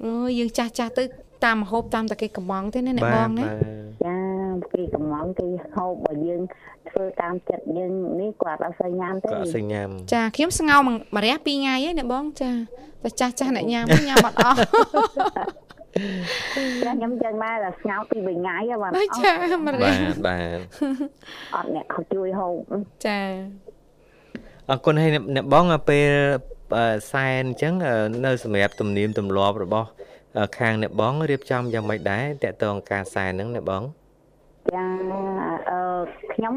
[0.05, 1.05] អូយយើងចាស់ចាស់ទៅ
[1.45, 3.92] តាមហូបតាមតែគេកំងទេណាអ្នកបងណាបាទ
[4.83, 6.43] រីកំងគេហូបបើយើង
[6.91, 12.51] ធ្វើតាមចិត្តយើងនេះគាត់អត់សូវញ៉ាំទេគាត់អត់សូវញ៉ាំចាខ្ញុំស្ងោរមួយរះពីរថ្ងៃហើយណាបង ចា
[13.03, 14.57] តែចាស់ចាស់អ្នកញ៉ាំញ៉ាំអត់អស់
[16.85, 19.31] ចាខ្ញុំចឹងដែរតែស្ងោពីមួយថ្ងៃបាទចា
[19.67, 20.59] មិនបាទបាទ
[21.55, 22.55] អត់អ្នកគាត់ជួយហូប
[23.07, 23.21] ចា
[24.71, 26.11] អរគុណហើយអ្នកបងពេល
[27.13, 27.75] សែនអញ្ចឹង
[28.25, 29.89] នៅសម្រាប់ទំនៀមទម្លាប់របស់
[30.59, 33.83] ខាងអ្នកបងរៀបចំយ៉ាងម៉េចដែរតកតងការសែនហ្នឹងអ្នកបង
[34.71, 34.85] ចា
[35.71, 35.81] អឺ
[36.35, 36.55] ខ្ញុំ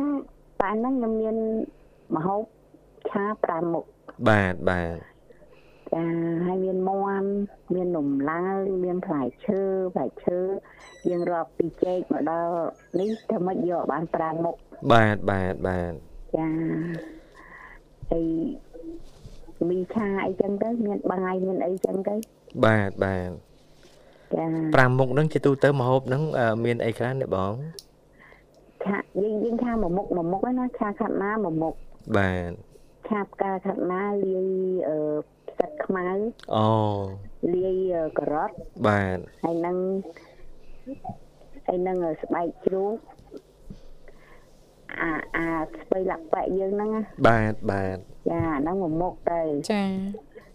[0.62, 1.38] តែហ្នឹងខ្ញុំមាន
[2.16, 2.42] មហូប
[3.10, 3.86] ឆា5មុខ
[4.30, 6.06] បាទបាទចចា
[6.46, 6.92] ហើយមានម
[7.22, 7.30] ន់
[7.74, 9.62] មាននំឡើងមានផ្លែឈើ
[9.94, 10.40] ផ្លែឈើ
[11.10, 12.54] យើងរាប់ពីចេកមកដល់
[13.00, 14.56] នេះធ្វើម៉េចយកបាន5មុខ
[14.92, 15.94] បាទបាទបាទ
[16.38, 16.48] ចា
[18.12, 18.26] ហើយ
[19.70, 22.16] មីឆាអីចឹងទៅមានបាយមានអីចឹងទៅ
[22.66, 23.32] បាទបាទ
[24.36, 24.46] ចា
[24.90, 26.22] 5មុខហ្នឹងជាទូទៅម្ហូបហ្នឹង
[26.66, 27.54] មានអីខ្លះនេះបង
[28.84, 31.74] ឆាយើងយើងឆាមួយមុខមួយមុខណាឆាខាត់ណាមួយមុខ
[32.18, 32.52] បាទ
[33.08, 34.48] ឆាផ្កាខាត់ណាលាយ
[34.90, 34.98] អឺ
[35.50, 36.08] ផ្សិតខ្មៅ
[36.56, 36.68] អូ
[37.54, 38.52] លាយការ៉ុត
[38.88, 39.78] បាទហើយនឹង
[41.68, 42.96] ហើយនឹងស្បែកជ្រូក
[45.02, 45.48] អាអា
[45.82, 46.90] ស្បៃលាក់ប៉ែយើងហ្នឹង
[47.28, 47.98] បាទបាទ
[48.30, 49.84] ចាហ្នឹងមួយមុខទៅចា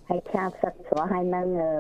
[0.09, 1.71] ហើយឆាផ្សិតស្រស់ហើយនឹងអឺ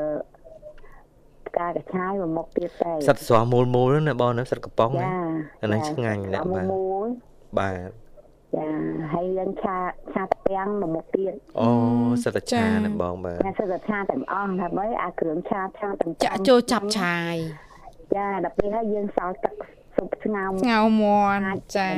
[1.51, 5.09] ផ្កាកញ្ឆាយមួយមុខទៀតទៅសិតស្រស់មូលមូលណាបងណាសិតកំប៉ុងណា
[5.63, 7.09] អាហ្នឹងឆ្ងាញ់ណាស់បាទមូល
[7.59, 7.91] បាទ
[8.57, 8.69] ចា
[9.13, 9.77] ហើយយើងឆា
[10.15, 11.69] ឆាតាំងមួយមុខទៀតអូ
[12.25, 17.35] សិតឆាណាបងបាទចាសិតឆាទាំងអស់ថាម៉េចអាគ្រឿងឆាឆាទាំងចាក់ចូលចាប់ឆាយ
[18.15, 21.05] ចាដល់ពេលហើយយើងសល់ទឹកស៊ុ បស្ងោមស្ងោមម
[21.37, 21.43] ន់
[21.77, 21.89] ចា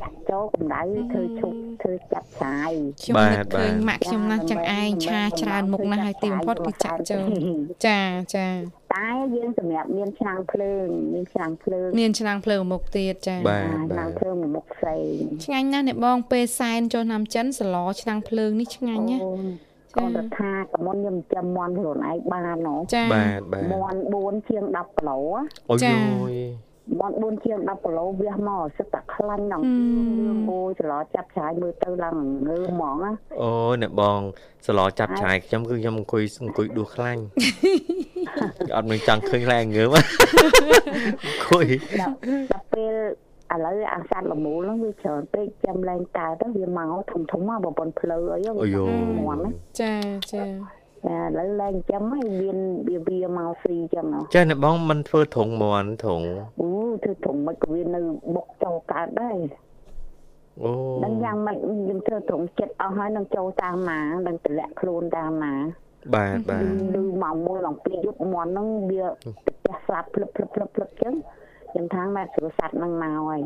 [0.00, 0.80] ចាក់ចូលកម្ដៅ
[1.12, 7.28] ធ្វើឈប់ធ្វើចាប់ឆាយខ្ញុំនឹកឃើញម៉ាក់ខ្ញុំណាស់ចឹងឯងឆាច្រើនមុខណាស់ហើយទីបំផុតគឺចាក់ចូល
[7.86, 8.00] ចា
[8.34, 8.46] ចា
[8.94, 19.18] តែយើងសម្រាប់មានឆ្នាំងភ្លើងមានឆ្នាំងភ្លើងមានឆ្នាំងភ្លើងមុខទៀតចាបាទឆ្នាំងភ្លើងមុខផ្សេងឆ្ងាញ់ណាស់អ្នកបងពេលសែនចូលឆ្នាំចិនសឡឆ្នាំងភ្លើងនេះឆ្ងាញ់ណា
[19.96, 25.18] គាត់ទៅថាកមុនខ្ញុំចាំមន់ខ្លួនឯងបានណូចាបាទបាទមន់4ជាង10គីឡូ
[25.70, 25.86] អូយ
[27.00, 29.64] មន់4ជាង10គីឡូវះមកសិតតែខ្លាញ់ដល់
[30.50, 32.16] អូយច្រឡចាប់ឆាយមើលទៅឡើង
[32.48, 33.50] ងើហ្មងណាអូ
[33.82, 34.20] អ្នកបង
[34.66, 37.22] ច្រឡចាប់ឆាយខ្ញុំគឺខ្ញុំអង្គុយអង្គុយដួសខ្លាញ់
[38.76, 39.98] អត់មានចង់ឃើញខ្លាញ់ងើមអ
[41.34, 41.66] ង្គុយ
[42.00, 42.94] ដល់ពេល
[43.54, 48.78] ឥឡូវអាសัตว์ល្មូលហ្នឹងវាច្រើនពេកចាំឡើងតើទៅវាមកធំធំមកប្រព័ន្ធភ្លើអីអូយ
[49.80, 49.92] ចា
[50.32, 50.42] ចា
[51.06, 52.56] ចាឥឡូវឡើងចាំហើយមាន
[52.88, 56.20] វាវាមកស៊ីចឹងចាអ្នកបងមិនធ្វើធុងមន់ធុង
[56.60, 56.68] អូ
[57.04, 58.00] ធ្វើធុងមិនក៏វានៅ
[58.34, 59.38] បុកចូលកើតដែរ
[60.62, 60.70] អូ
[61.04, 65.54] ដឹងយ៉ាងម៉េចខ្ញុំធ្វើធុងចិត្តអស់ហើយនឹងចូលតាមណានឹងទម្លាក់ខ្លួនតាមណា
[66.14, 69.04] បាទបាទឬម៉ោង1ម៉ោង2យប់មន់ហ្នឹងវា
[69.46, 71.14] ផ្ទះស្លាប់ភ្លឹបភ្លឹបភ្លឹបភ្លឹបចឹង
[71.70, 73.40] ខ្ញុំថាម៉ែស្រួលសัตว์ហ្នឹងមកហើយ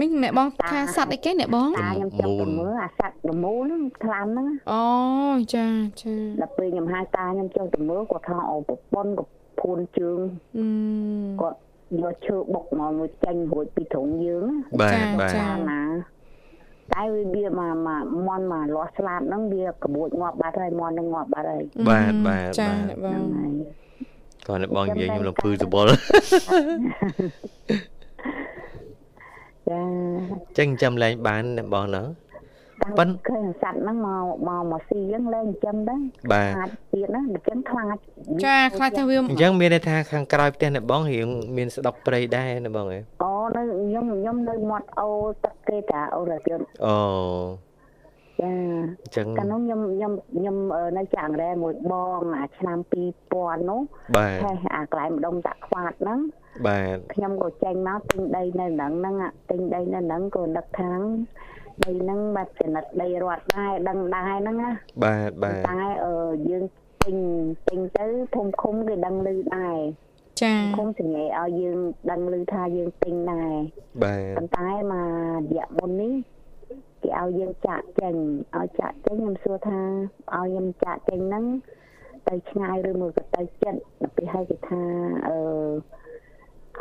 [0.00, 4.82] មិញអ្នកបងថាសัตว์អីគេអ្នកបងតាខ្ញុំចាប់ទៅមើលអាសัตว์ល្មូលហ្នឹងថ្លាមហ្នឹងអូ
[5.54, 5.66] ចា
[6.02, 9.24] ចាដល់ពេលខ្ញុំហៅតាខ្ញុំចុះទៅមើលគាត់ថាអូប្រពន្ធក៏
[9.60, 10.18] ភួនជើង
[11.40, 11.58] គាត់
[12.02, 14.46] យកឈើបុកមកមួយចាញ់រួចពីត្រង់យើង
[14.80, 15.38] បាទបាទ
[15.70, 15.82] ណា
[16.94, 17.02] តែ
[17.34, 22.68] វាមកមកមន់មកលាស់ស្លាប់ហ្នឹងវាក្បួចងាប់បាត់ហើយមន់នឹងងាប់បាត់ហើយបាទបាទចា
[23.04, 23.20] បង
[24.46, 25.90] គាត់បងនិយាយខ្ញុំលំភឺសបល់
[29.71, 29.81] ចា
[30.57, 32.03] ចឹងចាំលែងបានបងណា
[32.97, 37.95] ប៉ិនឃើញសัตว์ហ្នឹងមកមកមកស៊ីហ្នឹងលែងចាំដែរបាទទៀតណាអញ្ចឹងខ្លាច
[38.45, 45.09] ចាខ្លាចថាវាអញ្ចឹងមានន័យថាខាងក្រោយផ្ទះអ្នកបងរៀងមានស្ដុកព្រៃដែរណាបងអើអូនៅខ្ញុំខ្ញុំនៅមាត់អូ
[45.43, 46.95] ទឹកគេតាអូរ៉ាទៀតអូ
[48.41, 48.51] ចា
[49.03, 50.55] អញ្ចឹងកាលនោះខ្ញុំខ្ញុំខ្ញុំ
[50.97, 52.77] នៅចាងរ៉ែមួយបងអាឆ្នាំ
[53.23, 53.81] 2000នោះ
[54.15, 56.19] បាទអាកន្លែងម្ដុំតាខ្វាតហ្នឹង
[56.67, 59.15] បាទខ្ញុំក៏ចេញមកទិញដីនៅហ្នឹងហ្នឹង
[59.49, 60.93] ទិញដីនៅហ្នឹងក៏នឹកថា
[61.83, 64.71] ដីហ្នឹងបែបចំណិតដីរត់ដែរដឹងដែរហ្នឹងណា
[65.03, 66.13] បាទបាទតែអឺ
[66.49, 66.63] យើង
[67.03, 67.17] ទិញ
[67.69, 69.77] ទិញទៅភូមិឃុំគេដឹងឮដែរ
[70.41, 71.77] ចាភូមិសញ្ញាឲ្យយើង
[72.11, 73.53] ដឹងឮថាយើងទិញដែរ
[74.03, 76.13] បាទប៉ុន្តែមករយៈមុននេះ
[77.03, 78.15] គេឲ្យយើងចាក់ចេញ
[78.57, 79.79] ឲ្យចាក់ចេញខ្ញុំសួរថា
[80.35, 81.45] ឲ្យខ្ញុំចាក់ចេញហ្នឹង
[82.27, 84.81] ទៅឆ្ងាយឬមួយក៏ទៅចិត្តដល់ពេលឲ្យគេថា
[85.27, 85.37] អឺ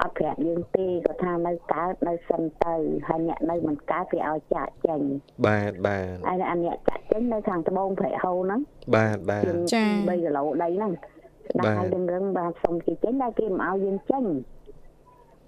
[0.00, 2.74] អត់ប្រាប់យើងទេគាត់ថានៅកើតនៅសិនទៅ
[3.08, 5.00] ហើយអ្នកនៅមិនកើតគេឲ្យចាក់ចេញ
[5.46, 8.60] បាទបាទហើយអ្នកចាក់ចេញនៅខាងត្បូងព្រៃហូរហ្នឹង
[8.94, 9.42] បាទបាទ
[9.74, 10.92] ចា3គីឡូដីហ្នឹង
[11.58, 14.24] ដាក់ឲ្យយើងរឹងបាទសុំគេចេញតែគេមិនឲ្យយើងចេញ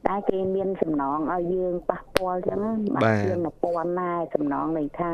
[0.09, 2.61] តែគេមានសំណងឲ្យយើងប៉ះពាល់ចឹង
[2.95, 3.39] បាទយើង
[3.69, 5.11] 1000ណែសំណងន័យថា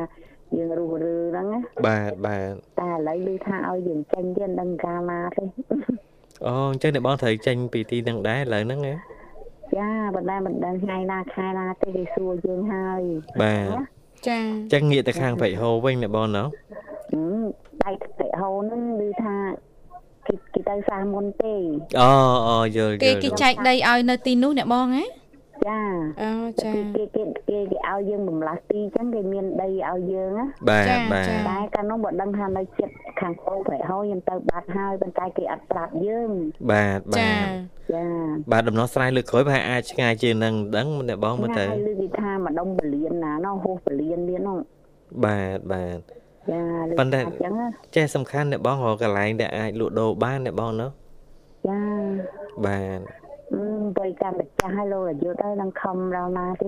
[0.56, 5.44] យើងរស់ឬហ្នឹងណាបាទបាទតែឥឡូវឮថាឲ្យយើងចេញទៀតដឹងកាលណាទេ
[6.46, 8.94] អូអញ្ចឹងអ្នកបងត្រូវចេញពីទីហ្នឹងដែរឥឡូវហ្នឹងហ៎
[9.76, 13.02] ចាប៉ុន្តែមិនដឹងថ្ងៃណាខែណាទេគេសួរយើងហើយ
[13.42, 13.68] បាទ
[14.28, 14.40] ចា
[14.72, 16.46] ចឹងងាកទៅខាងប្រៃហូវិញណាបងណោះ
[17.84, 19.34] ដៃប្រៃហូហ្នឹងគឺថា
[20.28, 21.54] គេគេទៅសាមុនទេ
[22.00, 22.10] អូ
[22.48, 25.04] អូយល់យល់គេគេចែកដីឲ្យនៅទីនោះអ្នកបងហ៎
[25.66, 25.80] ចា
[26.22, 26.30] អូ
[26.62, 36.30] ចាគេគេគេគេឲ្យយើងបំលាស់ទីអញ្ចឹងគេមានដីឲ្យយើងណាបាទបាទតែកាលនោះបើដឹងថានៅចិត្តខាងពងប្រៃហោខ្ញុំទៅបាត់ហើយប៉ុន្តែគេអត់ប្រាប់យើង
[36.72, 38.04] បាទបាទចា
[38.52, 41.66] បាទដំណោះស្រាយលើកក្រោយប្រហែលអាចឆ្ងាយជាងនឹងដឹងអ្នកបងមើលទៅឮ
[42.00, 44.58] គេថាម្ដុំពលានណានោះហូសពលានមាននោះ
[45.24, 45.98] បាទបាទ
[46.50, 46.60] ចា
[46.98, 47.52] ប៉ុន្តែអញ្ចឹង
[47.96, 51.80] ចេះសំខាន់អ្នកបងរកកន្លែងដែលអាចលក់ដូរបានអ្នកបងណាចា
[52.66, 53.00] បាទ
[53.96, 56.66] បរិការម្ចាស់ឲ្យលោកអាយុទៅនឹងខំដល់ណាទេ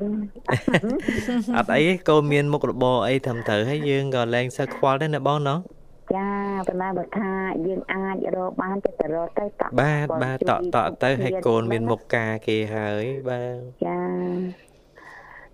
[1.57, 5.59] អត់អីកូនមានមុខរបរអីត្រឹមត្រូវហើយយើងក៏លែងសើខ្វល់ដែរណាបងណោះ
[6.15, 6.29] ចា
[6.69, 7.31] ប៉ុន្តែបើថា
[7.67, 13.99] យើងអាចរកបានទៅទៅរកទៅតបាទបាទតតទៅឲ្យកូនមានមុខការគេហើយបាទចា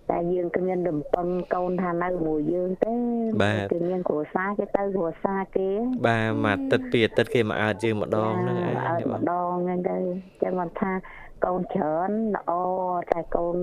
[0.09, 2.93] តែយើងគ្មានរំពឹងកូនថានៅមួយយើងទេ
[3.71, 5.69] គឺមានគ្រួសារគេទៅគ្រួសារគេ
[6.07, 9.97] បាទមកទឹកពីអាទិត្យគេមកអើតយើងម្ដងហ្នឹងឯងម្ដងហ្នឹងទៅ
[10.41, 10.91] ចឹងគាត់ថា
[11.45, 12.51] កូនច្រើនល្អ
[13.11, 13.57] តែកូន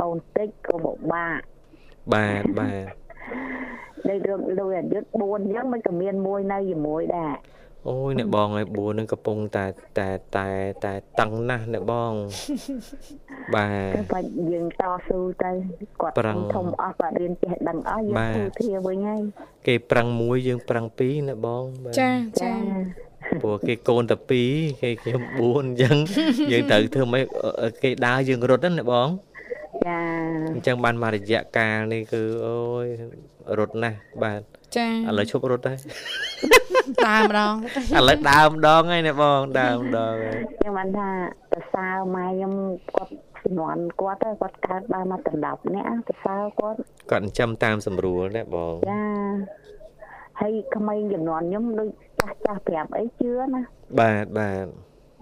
[0.00, 1.38] កូនតិចក៏ពិបាក
[2.14, 3.06] បាទបាទ
[4.08, 7.34] ដូចរឿងលុយអយុធ4អញ្ចឹងមិនក៏មានមួយនៅជាមួយដែរ
[7.88, 9.66] អូយអ្នកបងហើយ4នឹងកំពុងតែ
[9.98, 10.48] តែតែ
[10.84, 12.12] តែតឹងណាស់អ្នកបង
[13.54, 15.50] បាទបាច់យើងតស៊ូទៅ
[16.00, 16.14] គាត់
[16.54, 19.22] ធំអស់គាត់រៀនចេះដឹងអស់យើងធូរធាវិញហើយ
[19.66, 21.64] គេប្រឹងមួយយើងប្រឹងពីរអ្នកបង
[22.00, 22.10] ចា
[22.42, 22.52] ចា
[23.42, 24.16] ព្រោះគេកូនតែ
[24.50, 25.96] 2គេខ្ញុំ4អញ្ចឹង
[26.52, 27.24] យើងត្រូវធ្វើម៉េច
[27.82, 29.08] គេដើរយើងរត់ណាបង
[29.86, 30.00] ចា
[30.54, 32.86] អញ្ចឹងបានមករយៈកាលនេះគឺអូយ
[33.58, 34.40] រត់ណាស់បាទ
[34.76, 35.78] ចាឥឡូវឈប់រត់ហើយ
[37.06, 37.54] ដើរម្ដង
[37.96, 41.10] ឥឡូវដើរម្ដងហើយណាបងដើរម្ដងហើយខ្ញុំបានថា
[41.52, 42.52] ប្រសើរម៉ែខ្ញុំ
[42.94, 43.12] គាត់
[43.44, 46.78] ជំនាន់គាត់ទៅគាត់កើតបានមកដណ្ដប់អ្នកប្រសើរគាត់
[47.10, 49.04] គាត់ចិញ្ចឹមតាមស្រួលណាបងចា
[50.40, 51.88] ហើយក្មេងចំនួនខ្ញុំដូច
[52.20, 53.62] ចាស់ចាស់ប្រាប់អីជឿណា
[54.00, 54.66] បាទបាទ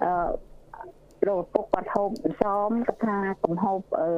[0.04, 0.10] អឺ
[1.26, 2.10] លោកពុកគាត់ហូប
[2.42, 4.10] សមគាត់ថាកំហូបអឺ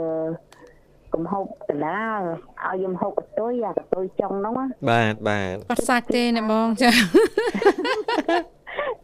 [1.14, 4.52] កំហូបកលាលឲ្យខ្ញុំហូបកតុយអាកតុយចុងហ្នឹង
[4.90, 6.90] បាទបាទអត់សាច់ទេណាបងចា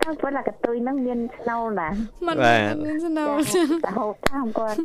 [0.03, 1.89] តែប៉ុន្តែកតុយហ្នឹងមានស្នូលណា
[2.27, 2.37] បាទ
[2.87, 3.35] មានស្នូល
[3.85, 4.79] តែហូបតាមគាត់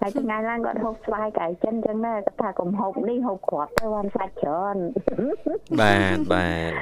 [0.00, 4.76] ហើយថ្ងៃឡើងគាត់ហូបស្វាយកៅចិនចឹងដែរគាត់ថាកុំហូបនេះហូបគ្រាប់ទៅបានសាច់ច្រើន
[5.80, 6.72] បាទបាទ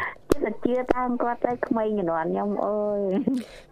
[0.44, 3.00] ចិត្តជាតាមគាត់ទៅក្មេងជំនាន់ខ្ញុំអើយ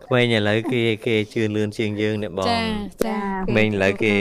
[0.07, 2.61] ក្មេងឥឡូវគេគេជឿលឿនជាងយើងអ្នកបងចា
[3.07, 4.15] ចាក្មេងឥឡូវគេ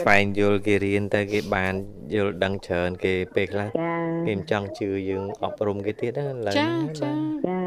[0.00, 1.72] ស្វែងយល់គេរៀនទៅគេបាន
[2.14, 3.92] យល់ដឹងច្រើនគេពេលខ្លះគេ
[4.28, 6.68] មិនចង់ជឿយើងអប់រំគេទៀតណាឥឡូវចា
[7.00, 7.12] ចា
[7.46, 7.58] ចា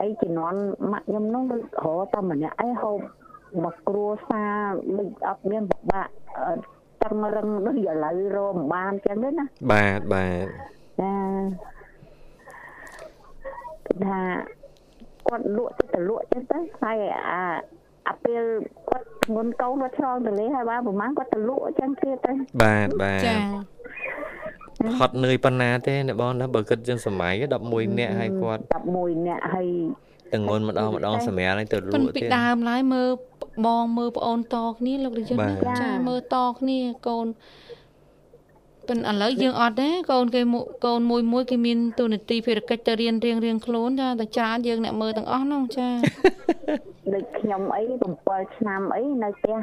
[0.00, 0.58] អីជំនាន់
[0.92, 1.54] ម៉ាក់ខ្ញុំនោះរ
[2.00, 2.98] កតែម្នាក់អីហូប
[3.64, 4.54] មកគ្រួសារ
[4.96, 6.08] មិនអត់មានពិបាក
[7.02, 10.46] តឹងរឹងដូចឥឡូវរមបានចឹងទេណាបាទបាទ
[11.00, 11.14] ចា
[14.06, 14.20] ថា
[15.26, 16.96] គាត់លក់ទៅទៅលក់ចឹងទៅហើយ
[17.30, 17.42] អា
[18.08, 18.42] អាពេល
[18.90, 22.32] គាត់ធ្ងន់កូនគាត់ឆ្លងទលេហើយបានប្រហែលគាត់ទៅលក់ចឹងទៀតទៅ
[22.62, 23.36] បាទបាទចា
[24.98, 27.32] ហត់នឿយប៉ុណ្ណាទេអ្នកបងណាបើគិតចឹងសម័យ
[27.66, 28.62] 11នាក់ហើយគាត់
[28.94, 29.68] 11នាក់ហើយ
[30.32, 33.08] ទាំងងន់ម្ដងម្ដងសម្រាប់ឲ្យទៅលក់ទៀតពីដើមឡើយមើល
[33.66, 35.36] បងមើលប្អូនតគ្នាលោករាជចា
[36.08, 37.26] មើលតគ្នាកូន
[38.88, 40.40] ប៉ុន្តែឥឡូវយើងអត់ទេកូនគេ
[40.86, 45.88] កូនមួយមួយគេមានទូនាទីភារកិច្ចទៅរៀនរៀងរៀងខ្លួនចាតែច្រើនយើងអ្នកមើលទាំងអស់នោះចា
[47.14, 47.82] ដូចខ្ញុំអី
[48.20, 49.56] 7ឆ្នាំអីនៅផ្ទះ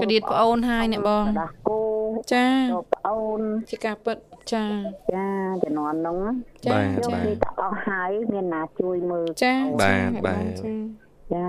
[0.00, 1.80] កដៀតប្អូនហើយអ្នកបងដោះគោ
[2.32, 2.46] ចា
[2.94, 4.16] ប្អូនជាការពិត
[4.52, 4.64] ចា
[5.14, 5.28] ចា
[5.62, 6.20] ជំនាន់នោះ
[6.66, 10.44] ចាចាគេទៅអស់ហើយមានណាជួយមើលចាបាទបាទ
[11.34, 11.46] ចា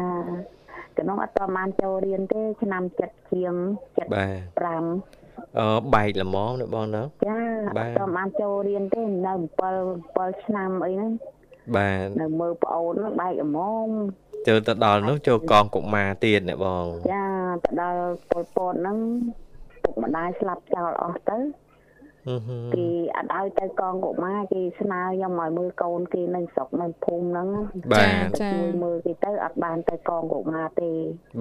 [0.99, 3.53] ក្នុងអត់ប្រហែលចូលរៀនទេឆ្នាំ7ជាង
[3.99, 7.39] 75អឺបែកល្មមនៅបងណាចា
[7.77, 9.33] បាទអត់បានចូលរៀនទេនៅ
[9.73, 11.11] 7 7ឆ្នាំអីហ្នឹង
[11.75, 13.89] បាទនៅមើលប្អូនបែកល្មម
[14.47, 17.25] ចូលទៅដល់នោះចូលកងកុមារទៀតអ្នកបងចា
[17.65, 18.97] ទៅដល់ពលពតហ្នឹង
[19.83, 21.37] ពុកម្ដាយស្លាប់ចោលអស់ទៅ
[22.75, 27.47] គេអត់ឲ្យទៅកងកុមារគេស្នើខ្ញុំឲ្យមើលកូនគេនៅស្រុកនៅភូមិហ្នឹង
[27.93, 30.91] បាទចាជួយមើលគេទៅអត់បានទៅកងកុមារទេ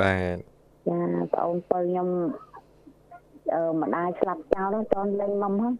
[0.03, 0.37] បាទ
[0.89, 1.01] ចា
[1.35, 2.09] ប្អូនពៅខ្ញុំ
[3.55, 5.75] អឺម្ដាយស្លាប់ចោលតនលេងមុំហ្នឹង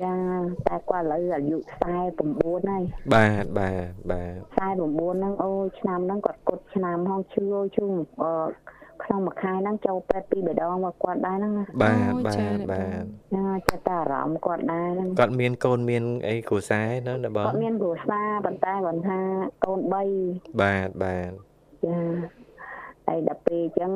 [0.00, 0.14] ចា
[0.66, 1.58] តែគាត់ឥឡូវអាយុ
[2.06, 2.82] 49ហើយ
[3.14, 7.44] បាទបាទបាទ49ហ្នឹងអូឆ្នាំហ្នឹងគាត់គត់ឆ្នាំហងឈឺ
[7.76, 7.86] ឈឺ
[8.22, 8.30] អឺ
[9.02, 11.52] ក្នុងមួយខែហ្នឹងចូលពេទ្យពីរដងមកគាត់ដែរហ្នឹង
[11.82, 13.04] បាទបាទបាទ
[13.34, 19.18] ចាចិត្តអារម្មណ៍គាត់ដែរហ្នឹងគាត់មានកូនមានអីគ្រួសារហ្នឹងណាបងគាត់មានគ្រួសារប៉ុន្តែគាត់ថា
[19.64, 19.94] កូន3
[20.62, 21.30] បាទបាទ
[21.84, 21.96] ចា
[23.06, 23.92] ហើយដល់ពេលអញ្ចឹង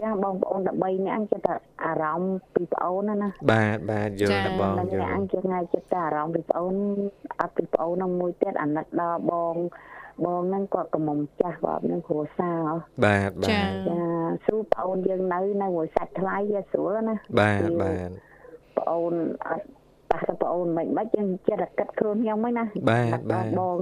[0.00, 1.48] ចាបងប្អូន13នាក់ចិត្ត
[1.84, 6.74] អារម្មណ៍ពីប្អូនណាណាបាទបាទយល់បងយល់អញចិត្តថ្ងៃចិត្តអារម្មណ៍ពីប្អូន
[7.40, 9.54] អត់ពីប្អូននឹងមួយទៀតអាណិតដល់បង
[10.24, 12.68] បងហ្នឹងគាត់កំមុំចាស់គាត់នឹងគ្រួសារ
[13.04, 13.60] បាទបាទចា
[14.44, 18.10] ស្រួលប្អូនយើងនៅនៅមួយសាច់ថ្លៃវាស្រួលណាបាទបាទ
[18.78, 19.12] ប្អូន
[19.48, 19.66] អត់
[20.10, 23.76] ប៉ះទៅប្អូនមិនមិនយើងចិត្តតែគិតខ្លួនខ្ញុំហ្នឹងណាបាទបាទបង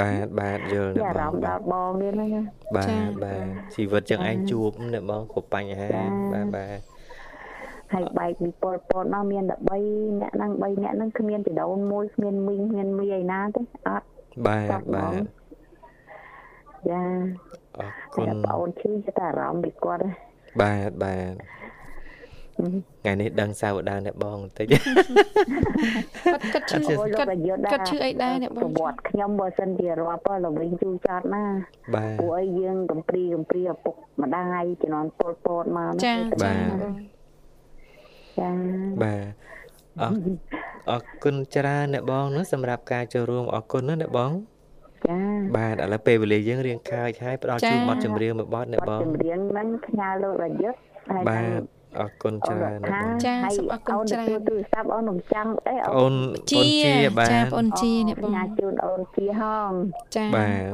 [0.00, 2.30] បាទបាទយល់ណាបងអារម្មណ៍ដល់បងនេះហ្នឹង
[2.76, 5.88] បាទបាទជីវិតចឹងឯងជួបណាបងគ្រប់បញ្ហា
[6.32, 6.78] បាទបាទ
[7.92, 14.06] ហើយបែកពីពលពតមកមានតែ3អ្នកហ្នឹង3អ្នកហ្នឹងគ្មានពីដូនមួយគ្មានមីងគ្មានមីឯណាទេអត់
[14.46, 15.39] បាទបាទ
[16.90, 17.02] យ៉ា
[17.78, 20.02] អរគុណបងអូនឈឺតែអារម្មណ៍ពីគាត់
[20.60, 21.34] បាទបាទ
[23.02, 27.40] ថ្ងៃនេះដឹងសាវតាអ្នកបងបន្តិចគាត់គាត់ឈឺគាត់
[27.72, 31.44] គាត់ឈឺអីដែរអ្នកបងប្រវត្តិខ្ញុំបើសិនជារាប់ទៅល្វិញជូរចត់ណា
[31.94, 36.54] បាទពួកអីយើងកំព្រីកំព្រីឪពុកម្ដាយជំនាន់ពលពតមកចាចា
[38.38, 38.52] ចា
[39.02, 39.24] បាទ
[40.00, 40.14] អរ
[40.90, 44.30] អរគុណច្រើនអ្នកបងណាសម្រាប់ការចូលរួមអរគុណណាអ្នកបង
[45.06, 45.18] ចា
[45.56, 50.78] បាទឥឡូវពេលវេលាយើងរៀងខាយហើយផ្ដល់ជូនបទចម្រៀងមួយបទអ្នកបងចម្រៀងហ្នឹងផ្ញើលោករយុទ្ធ
[51.10, 51.62] ហើយបាទ
[51.98, 52.78] អរគុណច្រើន
[53.24, 56.14] ចាសូមអរគុណច្រើនទូរស័ព្ទអូននឹងចាំអីអូន
[56.52, 56.64] ជា
[57.18, 59.70] បាទចាអូនជានេះបងញ៉ាជូនអូនជាហង
[60.16, 60.24] ចា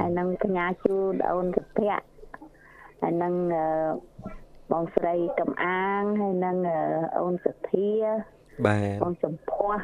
[0.01, 2.05] ហើយនឹងកញ្ញាជូនអូនសុភ័ក្រ
[3.01, 3.35] ហើយនឹង
[4.73, 6.57] បងស្រីកំអាងហើយនឹង
[7.19, 7.91] អូនសុធា
[8.67, 9.81] បាទបងសំភ័ស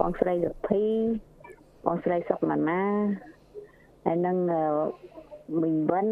[0.00, 0.86] បងស្រីសុភី
[1.86, 2.82] បងស្រីសុកម៉ាណា
[4.06, 4.36] ហើយនឹង
[5.62, 6.08] មីងវិន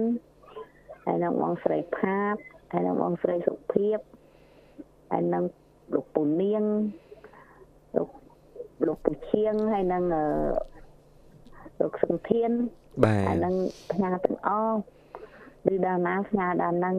[1.05, 2.36] ហើយនឹងបងស្រីផាត
[2.72, 3.99] ហើយនឹងបងស្រីសុភាព
[5.11, 5.42] ហើយនឹង
[5.95, 6.64] លោកពូនាង
[7.97, 8.09] លោក
[8.86, 10.03] លោកពូឈៀងហើយនឹង
[11.80, 12.51] លោកសង្ធាន
[13.05, 13.55] បាទហើយនឹង
[13.92, 14.76] ផ្ញើទាំងអស់
[15.72, 16.97] ឬដល់ណាផ្ញើដល់នឹង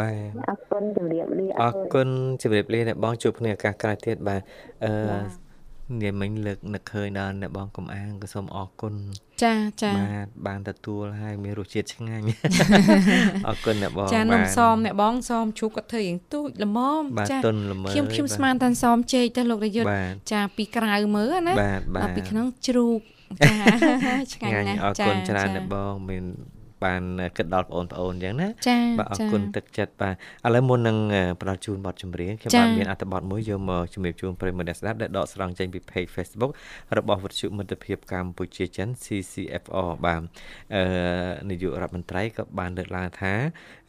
[0.00, 2.08] បាទអរគុណជម្រាបលាអរគុណ
[2.42, 4.40] ជម្រាបលាអ្នកបងជួបគ្នាឱកាសក្រោយទៀតបាទ
[4.84, 4.92] អឺ
[6.00, 8.94] ងាយមិញលើកនឹកឃើញដល់អ្នកបងកំអាងក៏សូមអរគុណ
[9.42, 12.24] ចាចាបាទបានទទួលហើយមានរសជាតិឆ្ងាញ់
[13.48, 19.90] អរគុណអ្នកបងចានំសមអ្នកបងសមជ្រូកគាត់ធ្វើយ៉ាងទូចល្មមចាទុនល្មើខ្ញុំខ្ញុំស្មានតាន់សមចេកទៅលោករយុទ្ធ
[20.32, 21.54] ចាពីក្រៅមើលណា
[21.96, 23.00] បាទពីក្នុងជ្រូក
[23.40, 23.52] ចា
[24.34, 26.24] ឆ្ងាញ់ណាស់អរគុណច្រើនអ្នកបងមាន
[26.84, 27.02] បាន
[27.36, 28.48] គិតដល់បងប្អូនអញ្ចឹងណា
[28.98, 30.14] បាទអរគុណទឹកចិត្តបាទ
[30.46, 30.98] ឥឡូវមុននឹង
[31.40, 36.52] ផ្ដល់ជូនបទចម្រៀងខ្ញុំបានមានអត្ថបទមួយយកមកជំរាបជូនប្រិយមិត្តអ្នកស្ដាប់ដែលដកស្រង់ចេញពី page Facebook
[36.98, 40.22] របស់វិទ្យុមិត្តភាពកម្ពុជាចិន CCFR បាទ
[40.74, 40.82] អឺ
[41.50, 43.32] នាយករដ្ឋមន្ត្រីក៏បានលើកឡើងថា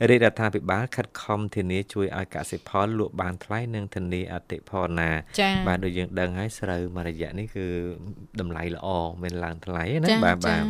[0.09, 5.09] រាជរដ្ឋាភិបាលខិតខំធានាជួយឲ្យកសិផលលក់បានថ្លៃនិងធានាអតិផរណា
[5.67, 7.65] បាទដូចយើងដឹងហើយស្រូវមួយរយៈនេះគឺ
[8.39, 8.87] តម្លៃល្អ
[9.23, 10.63] មិនឡើងថ្លៃណាបាទបាទ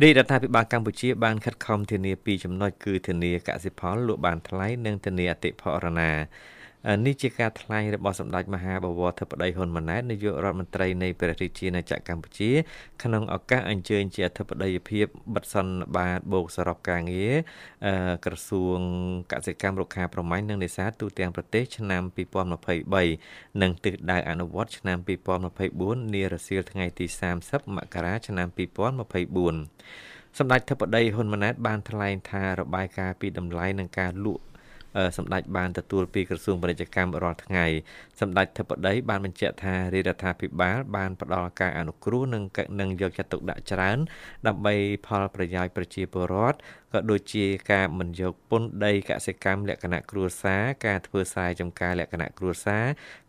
[0.00, 6.10] រាជរដ្ឋាភិបាលកម្ពុជាបានខិតខំធានាពីចំណុចគឺធានាកសិផលលក់បានថ្លៃនិងធានាអតិផរណា
[7.06, 12.50] នេះជាការថ្លែងរបស់សម្ដេចមហាបវរធិបតីហ៊ុនម៉ាណែតនាយករដ្ឋមន្ត្រីនៃព្រះរាជាណាចក្រកម្ពុជា
[13.02, 17.34] ក្នុងឱកាសអញ្ជើញជាអធិបតីភាពបិទសន្និបាតបូកសរុបការងារ
[18.26, 18.78] ក្រសួង
[19.32, 22.02] កសិកម្មរុក្ខាប្រមាញ់និងនេសាទទូទាំងប្រទេសឆ្នាំ
[22.82, 24.98] 2023និងទិសដៅអនុវត្តឆ្នាំ
[25.56, 27.06] 2024នារសៀលថ្ងៃទី
[27.42, 34.44] 30មករាឆ្នាំ2024សម្ដេចធិបតីហ៊ុនម៉ាណែតបានថ្លែងថារបាយការណ៍ពីតម្លៃនិងការលក់
[35.16, 37.66] សម្ដេចបានទទួលពីក្រសួងពាណិជ្ជកម្មរាល់ថ្ងៃ
[38.20, 42.42] សម្ដេចធិបតីបានបញ្ជាក់ថារាជរដ្ឋាភិបាលបានផ្ដល់ការអនុគ្រោះនិង
[42.80, 43.98] នឹងយកចិត្តទុកដាក់ច្រើន
[44.46, 44.74] ដើម្បី
[45.06, 46.58] ផលប្រយោជន៍ប្រជាពលរដ្ឋ
[46.92, 52.84] ក៏ដូចជាការមិនយកពន្ធដីកសិកម្មលក្ខណៈគ្រួសារការធ្វើស្រែចម្ការលក្ខណៈគ្រួសារ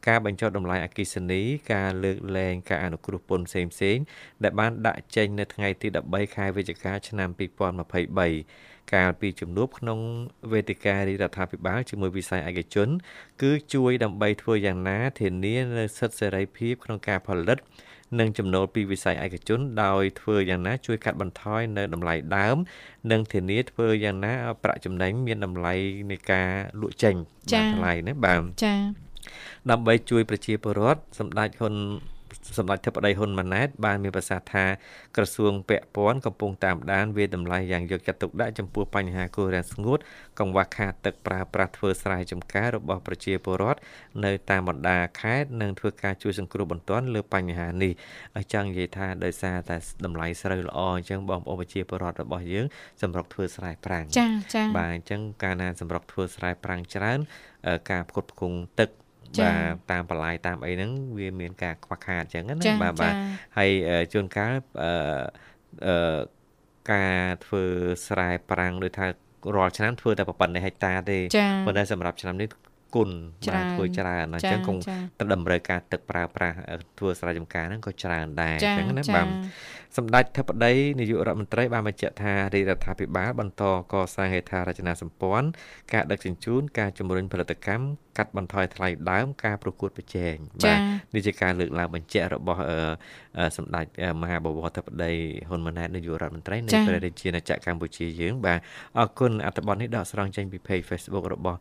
[0.08, 1.42] ការបញ្ចុះតម្លៃអគិសនី
[1.74, 4.04] ការលើកលែងការអនុគ្រោះពន្ធផ្សេងៗ
[4.44, 10.00] ដែលបានដាក់ចេញនៅថ្ងៃទី13ខែវិច្ឆិកាឆ្នាំ2023 កាលពីជំនួបក្នុង
[10.52, 12.90] វេទិការាជរដ្ឋាភិបាលជាមួយវិស័យឯកជន
[13.42, 17.60] គឺជួយដើម្បីធ្វើយ៉ាងណាធានានូវសិទ្ធិសេរីភាពក្នុងការផលិត
[18.20, 22.58] និងចំណូលពីវិស័យឯកជនដោយធ្វើយ៉ាងណាជួយកាត់បន្ថយនៅតម្លៃដើម
[23.12, 25.74] និងធានាធ្វើយ៉ាងណាប្រាក់ចំណេញមានតម្លៃ
[26.12, 26.50] នៃការ
[26.82, 27.16] លក់ចេញ
[27.52, 28.80] បានថ្លៃណាបាទចា៎
[29.72, 31.74] ដើម្បីជួយប្រជាពលរដ្ឋសម្ដេចហ៊ុន
[32.58, 34.66] សម្ដេចធិបតីហ៊ុនម៉ាណែតបានមានប្រសាសន៍ថា
[35.18, 40.00] ក្រសួងពាក់ព័ន្ធកំពុងតាមដានវាតម្លៃយ៉ាងយកចិត្តទុកដាក់ចំពោះបញ្ហាគ្រោះរាំងស្ងួត
[40.40, 43.80] កង្វះខាតទឹកប្រើប្រាស់ធ្វើស្រែចម្ការរបស់ប្រជាពលរដ្ឋ
[44.26, 47.94] នៅតាមបណ្ដាខេត្តនិងធ្វើការជួយសង្គ្រោះបន្ទាន់លើបញ្ហានេះ
[48.38, 52.66] ឲ្យចង់និយាយថាដោយសារតែតម្លៃស្រូវល្អអញ្ចឹងបងប្អូនប្រជាពលរដ្ឋរបស់យើង
[53.02, 57.20] សម្រុកធ្វើស្រែប្រាំងចាចាបាទអញ្ចឹងកាលណាសម្រុកធ្វើស្រែប្រាំងច្រើន
[57.92, 58.90] ការផ្គត់ផ្គង់ទឹក
[59.42, 63.14] បាទតាមបន្លាយតាមអីហ្នឹងវាមានការខ្វះខាតអញ្ចឹងណាបាទបាទ
[63.58, 63.70] ហើយ
[64.14, 64.54] ជួនកាល
[65.88, 66.18] អឺ
[66.92, 67.64] ការធ្វើ
[68.08, 69.06] ស្រែប្រាំងដូចថា
[69.56, 71.20] រាល់ឆ្នាំធ្វើតែប៉ុណ្ណេះហិកតាទេ
[71.66, 72.50] ប៉ុន្តែសម្រាប់ឆ្នាំនេះ
[72.96, 73.10] គុណ
[73.54, 74.82] បាទធ្វើច្រើនអញ្ចឹងគង់
[75.20, 76.56] ទៅតម្រូវការទឹកប្រើប្រាស់
[77.00, 79.28] ធ្វើស្រែចម្ការហ្នឹងក៏ច្រើនដែរអញ្ចឹងណាបាទ
[79.98, 85.48] សម្ដេចធិបតីនាយករដ្ឋមន្ត្រីបានបញ្ជាក់ថារាជរដ្ឋាភិបាលបន្តកសាងហេដ្ឋារចនាសម្ព័ន្ធ
[85.94, 87.86] ការដឹកជញ្ជូនការជំរុញផលិតកម្ម
[88.18, 90.80] កាត់បន្ថយថ្លៃដើមការប្រកួតប្រជែងបាទ
[91.16, 92.62] នេះជាការលើកឡើងបញ្ជាក់របស់
[93.58, 93.86] សម្ដេច
[94.22, 95.12] មហាបវរធិបតី
[95.50, 98.60] ហ៊ុនម៉ាណែតនាយករដ្ឋមន្ត្រីនៃព្រះរាជាណាចក្រកម្ពុជាយើងបាទ
[99.00, 101.60] អរគុណអត្ថបទនេះដកស្រង់ចេញពី Page Facebook របស់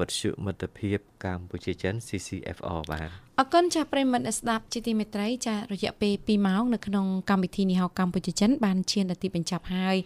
[0.00, 3.10] វិទ្យុមិត្តត្តភាពកម្ពុជាចិន CCFR បាទ
[3.40, 9.96] អរគុណចាស់ប្រិមត្តស្ដាប់ជាទីមេត្រីចារយៈពេល2ម៉ោងនៅក្នុងកម្មវិធីនេះហៅកម្ពុជាចិនបានឈានដល់ទីបញ្ចប់ហើយ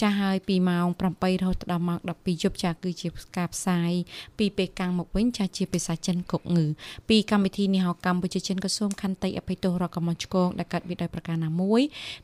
[0.00, 3.92] ចាស់ហើយ2ម៉ោង8រហូតដល់ម៉ោង12យប់ចាស់គឺជាការផ្សាយ
[4.38, 6.66] ពីពេលកាំងមកវិញចាស់ជាភាសាចិនកុកងឺ
[7.08, 11.80] ពីកម្មវិធីនេះហៅកម្ពុជាចិនក៏សូមខន្តីអភ័យទោសរកកំងឆ្កងដែលកាត់វាដោយប្រការណាមួយ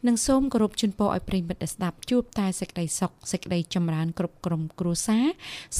[0.06, 5.24] និងសូមគោរពជូនពរឲ្យប្រិមត្តស្ដាប់ជួបតែសេចក្តីសុខសេចក្តីចម្រើនគ្រប់ក្រុមគ្រួសារ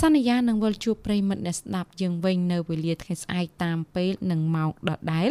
[0.01, 5.31] សន្យានឹងវិលជួបប្រិមត្តអ្នកស្ដាប់យើងវិញនៅវេលាថ្ងៃស្អែកតាមពេលនិងម៉ោងដដែល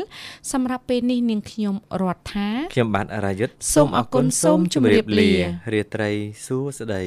[0.52, 5.32] សម្រាប់ពេលនេះនាងខ្ញុំរដ្ឋាខ្ញុំបាទអរាយុទ្ធសូមអរគុណសូមជម្រាបលា
[5.74, 6.12] រាត្រី
[6.46, 7.04] សួស្តី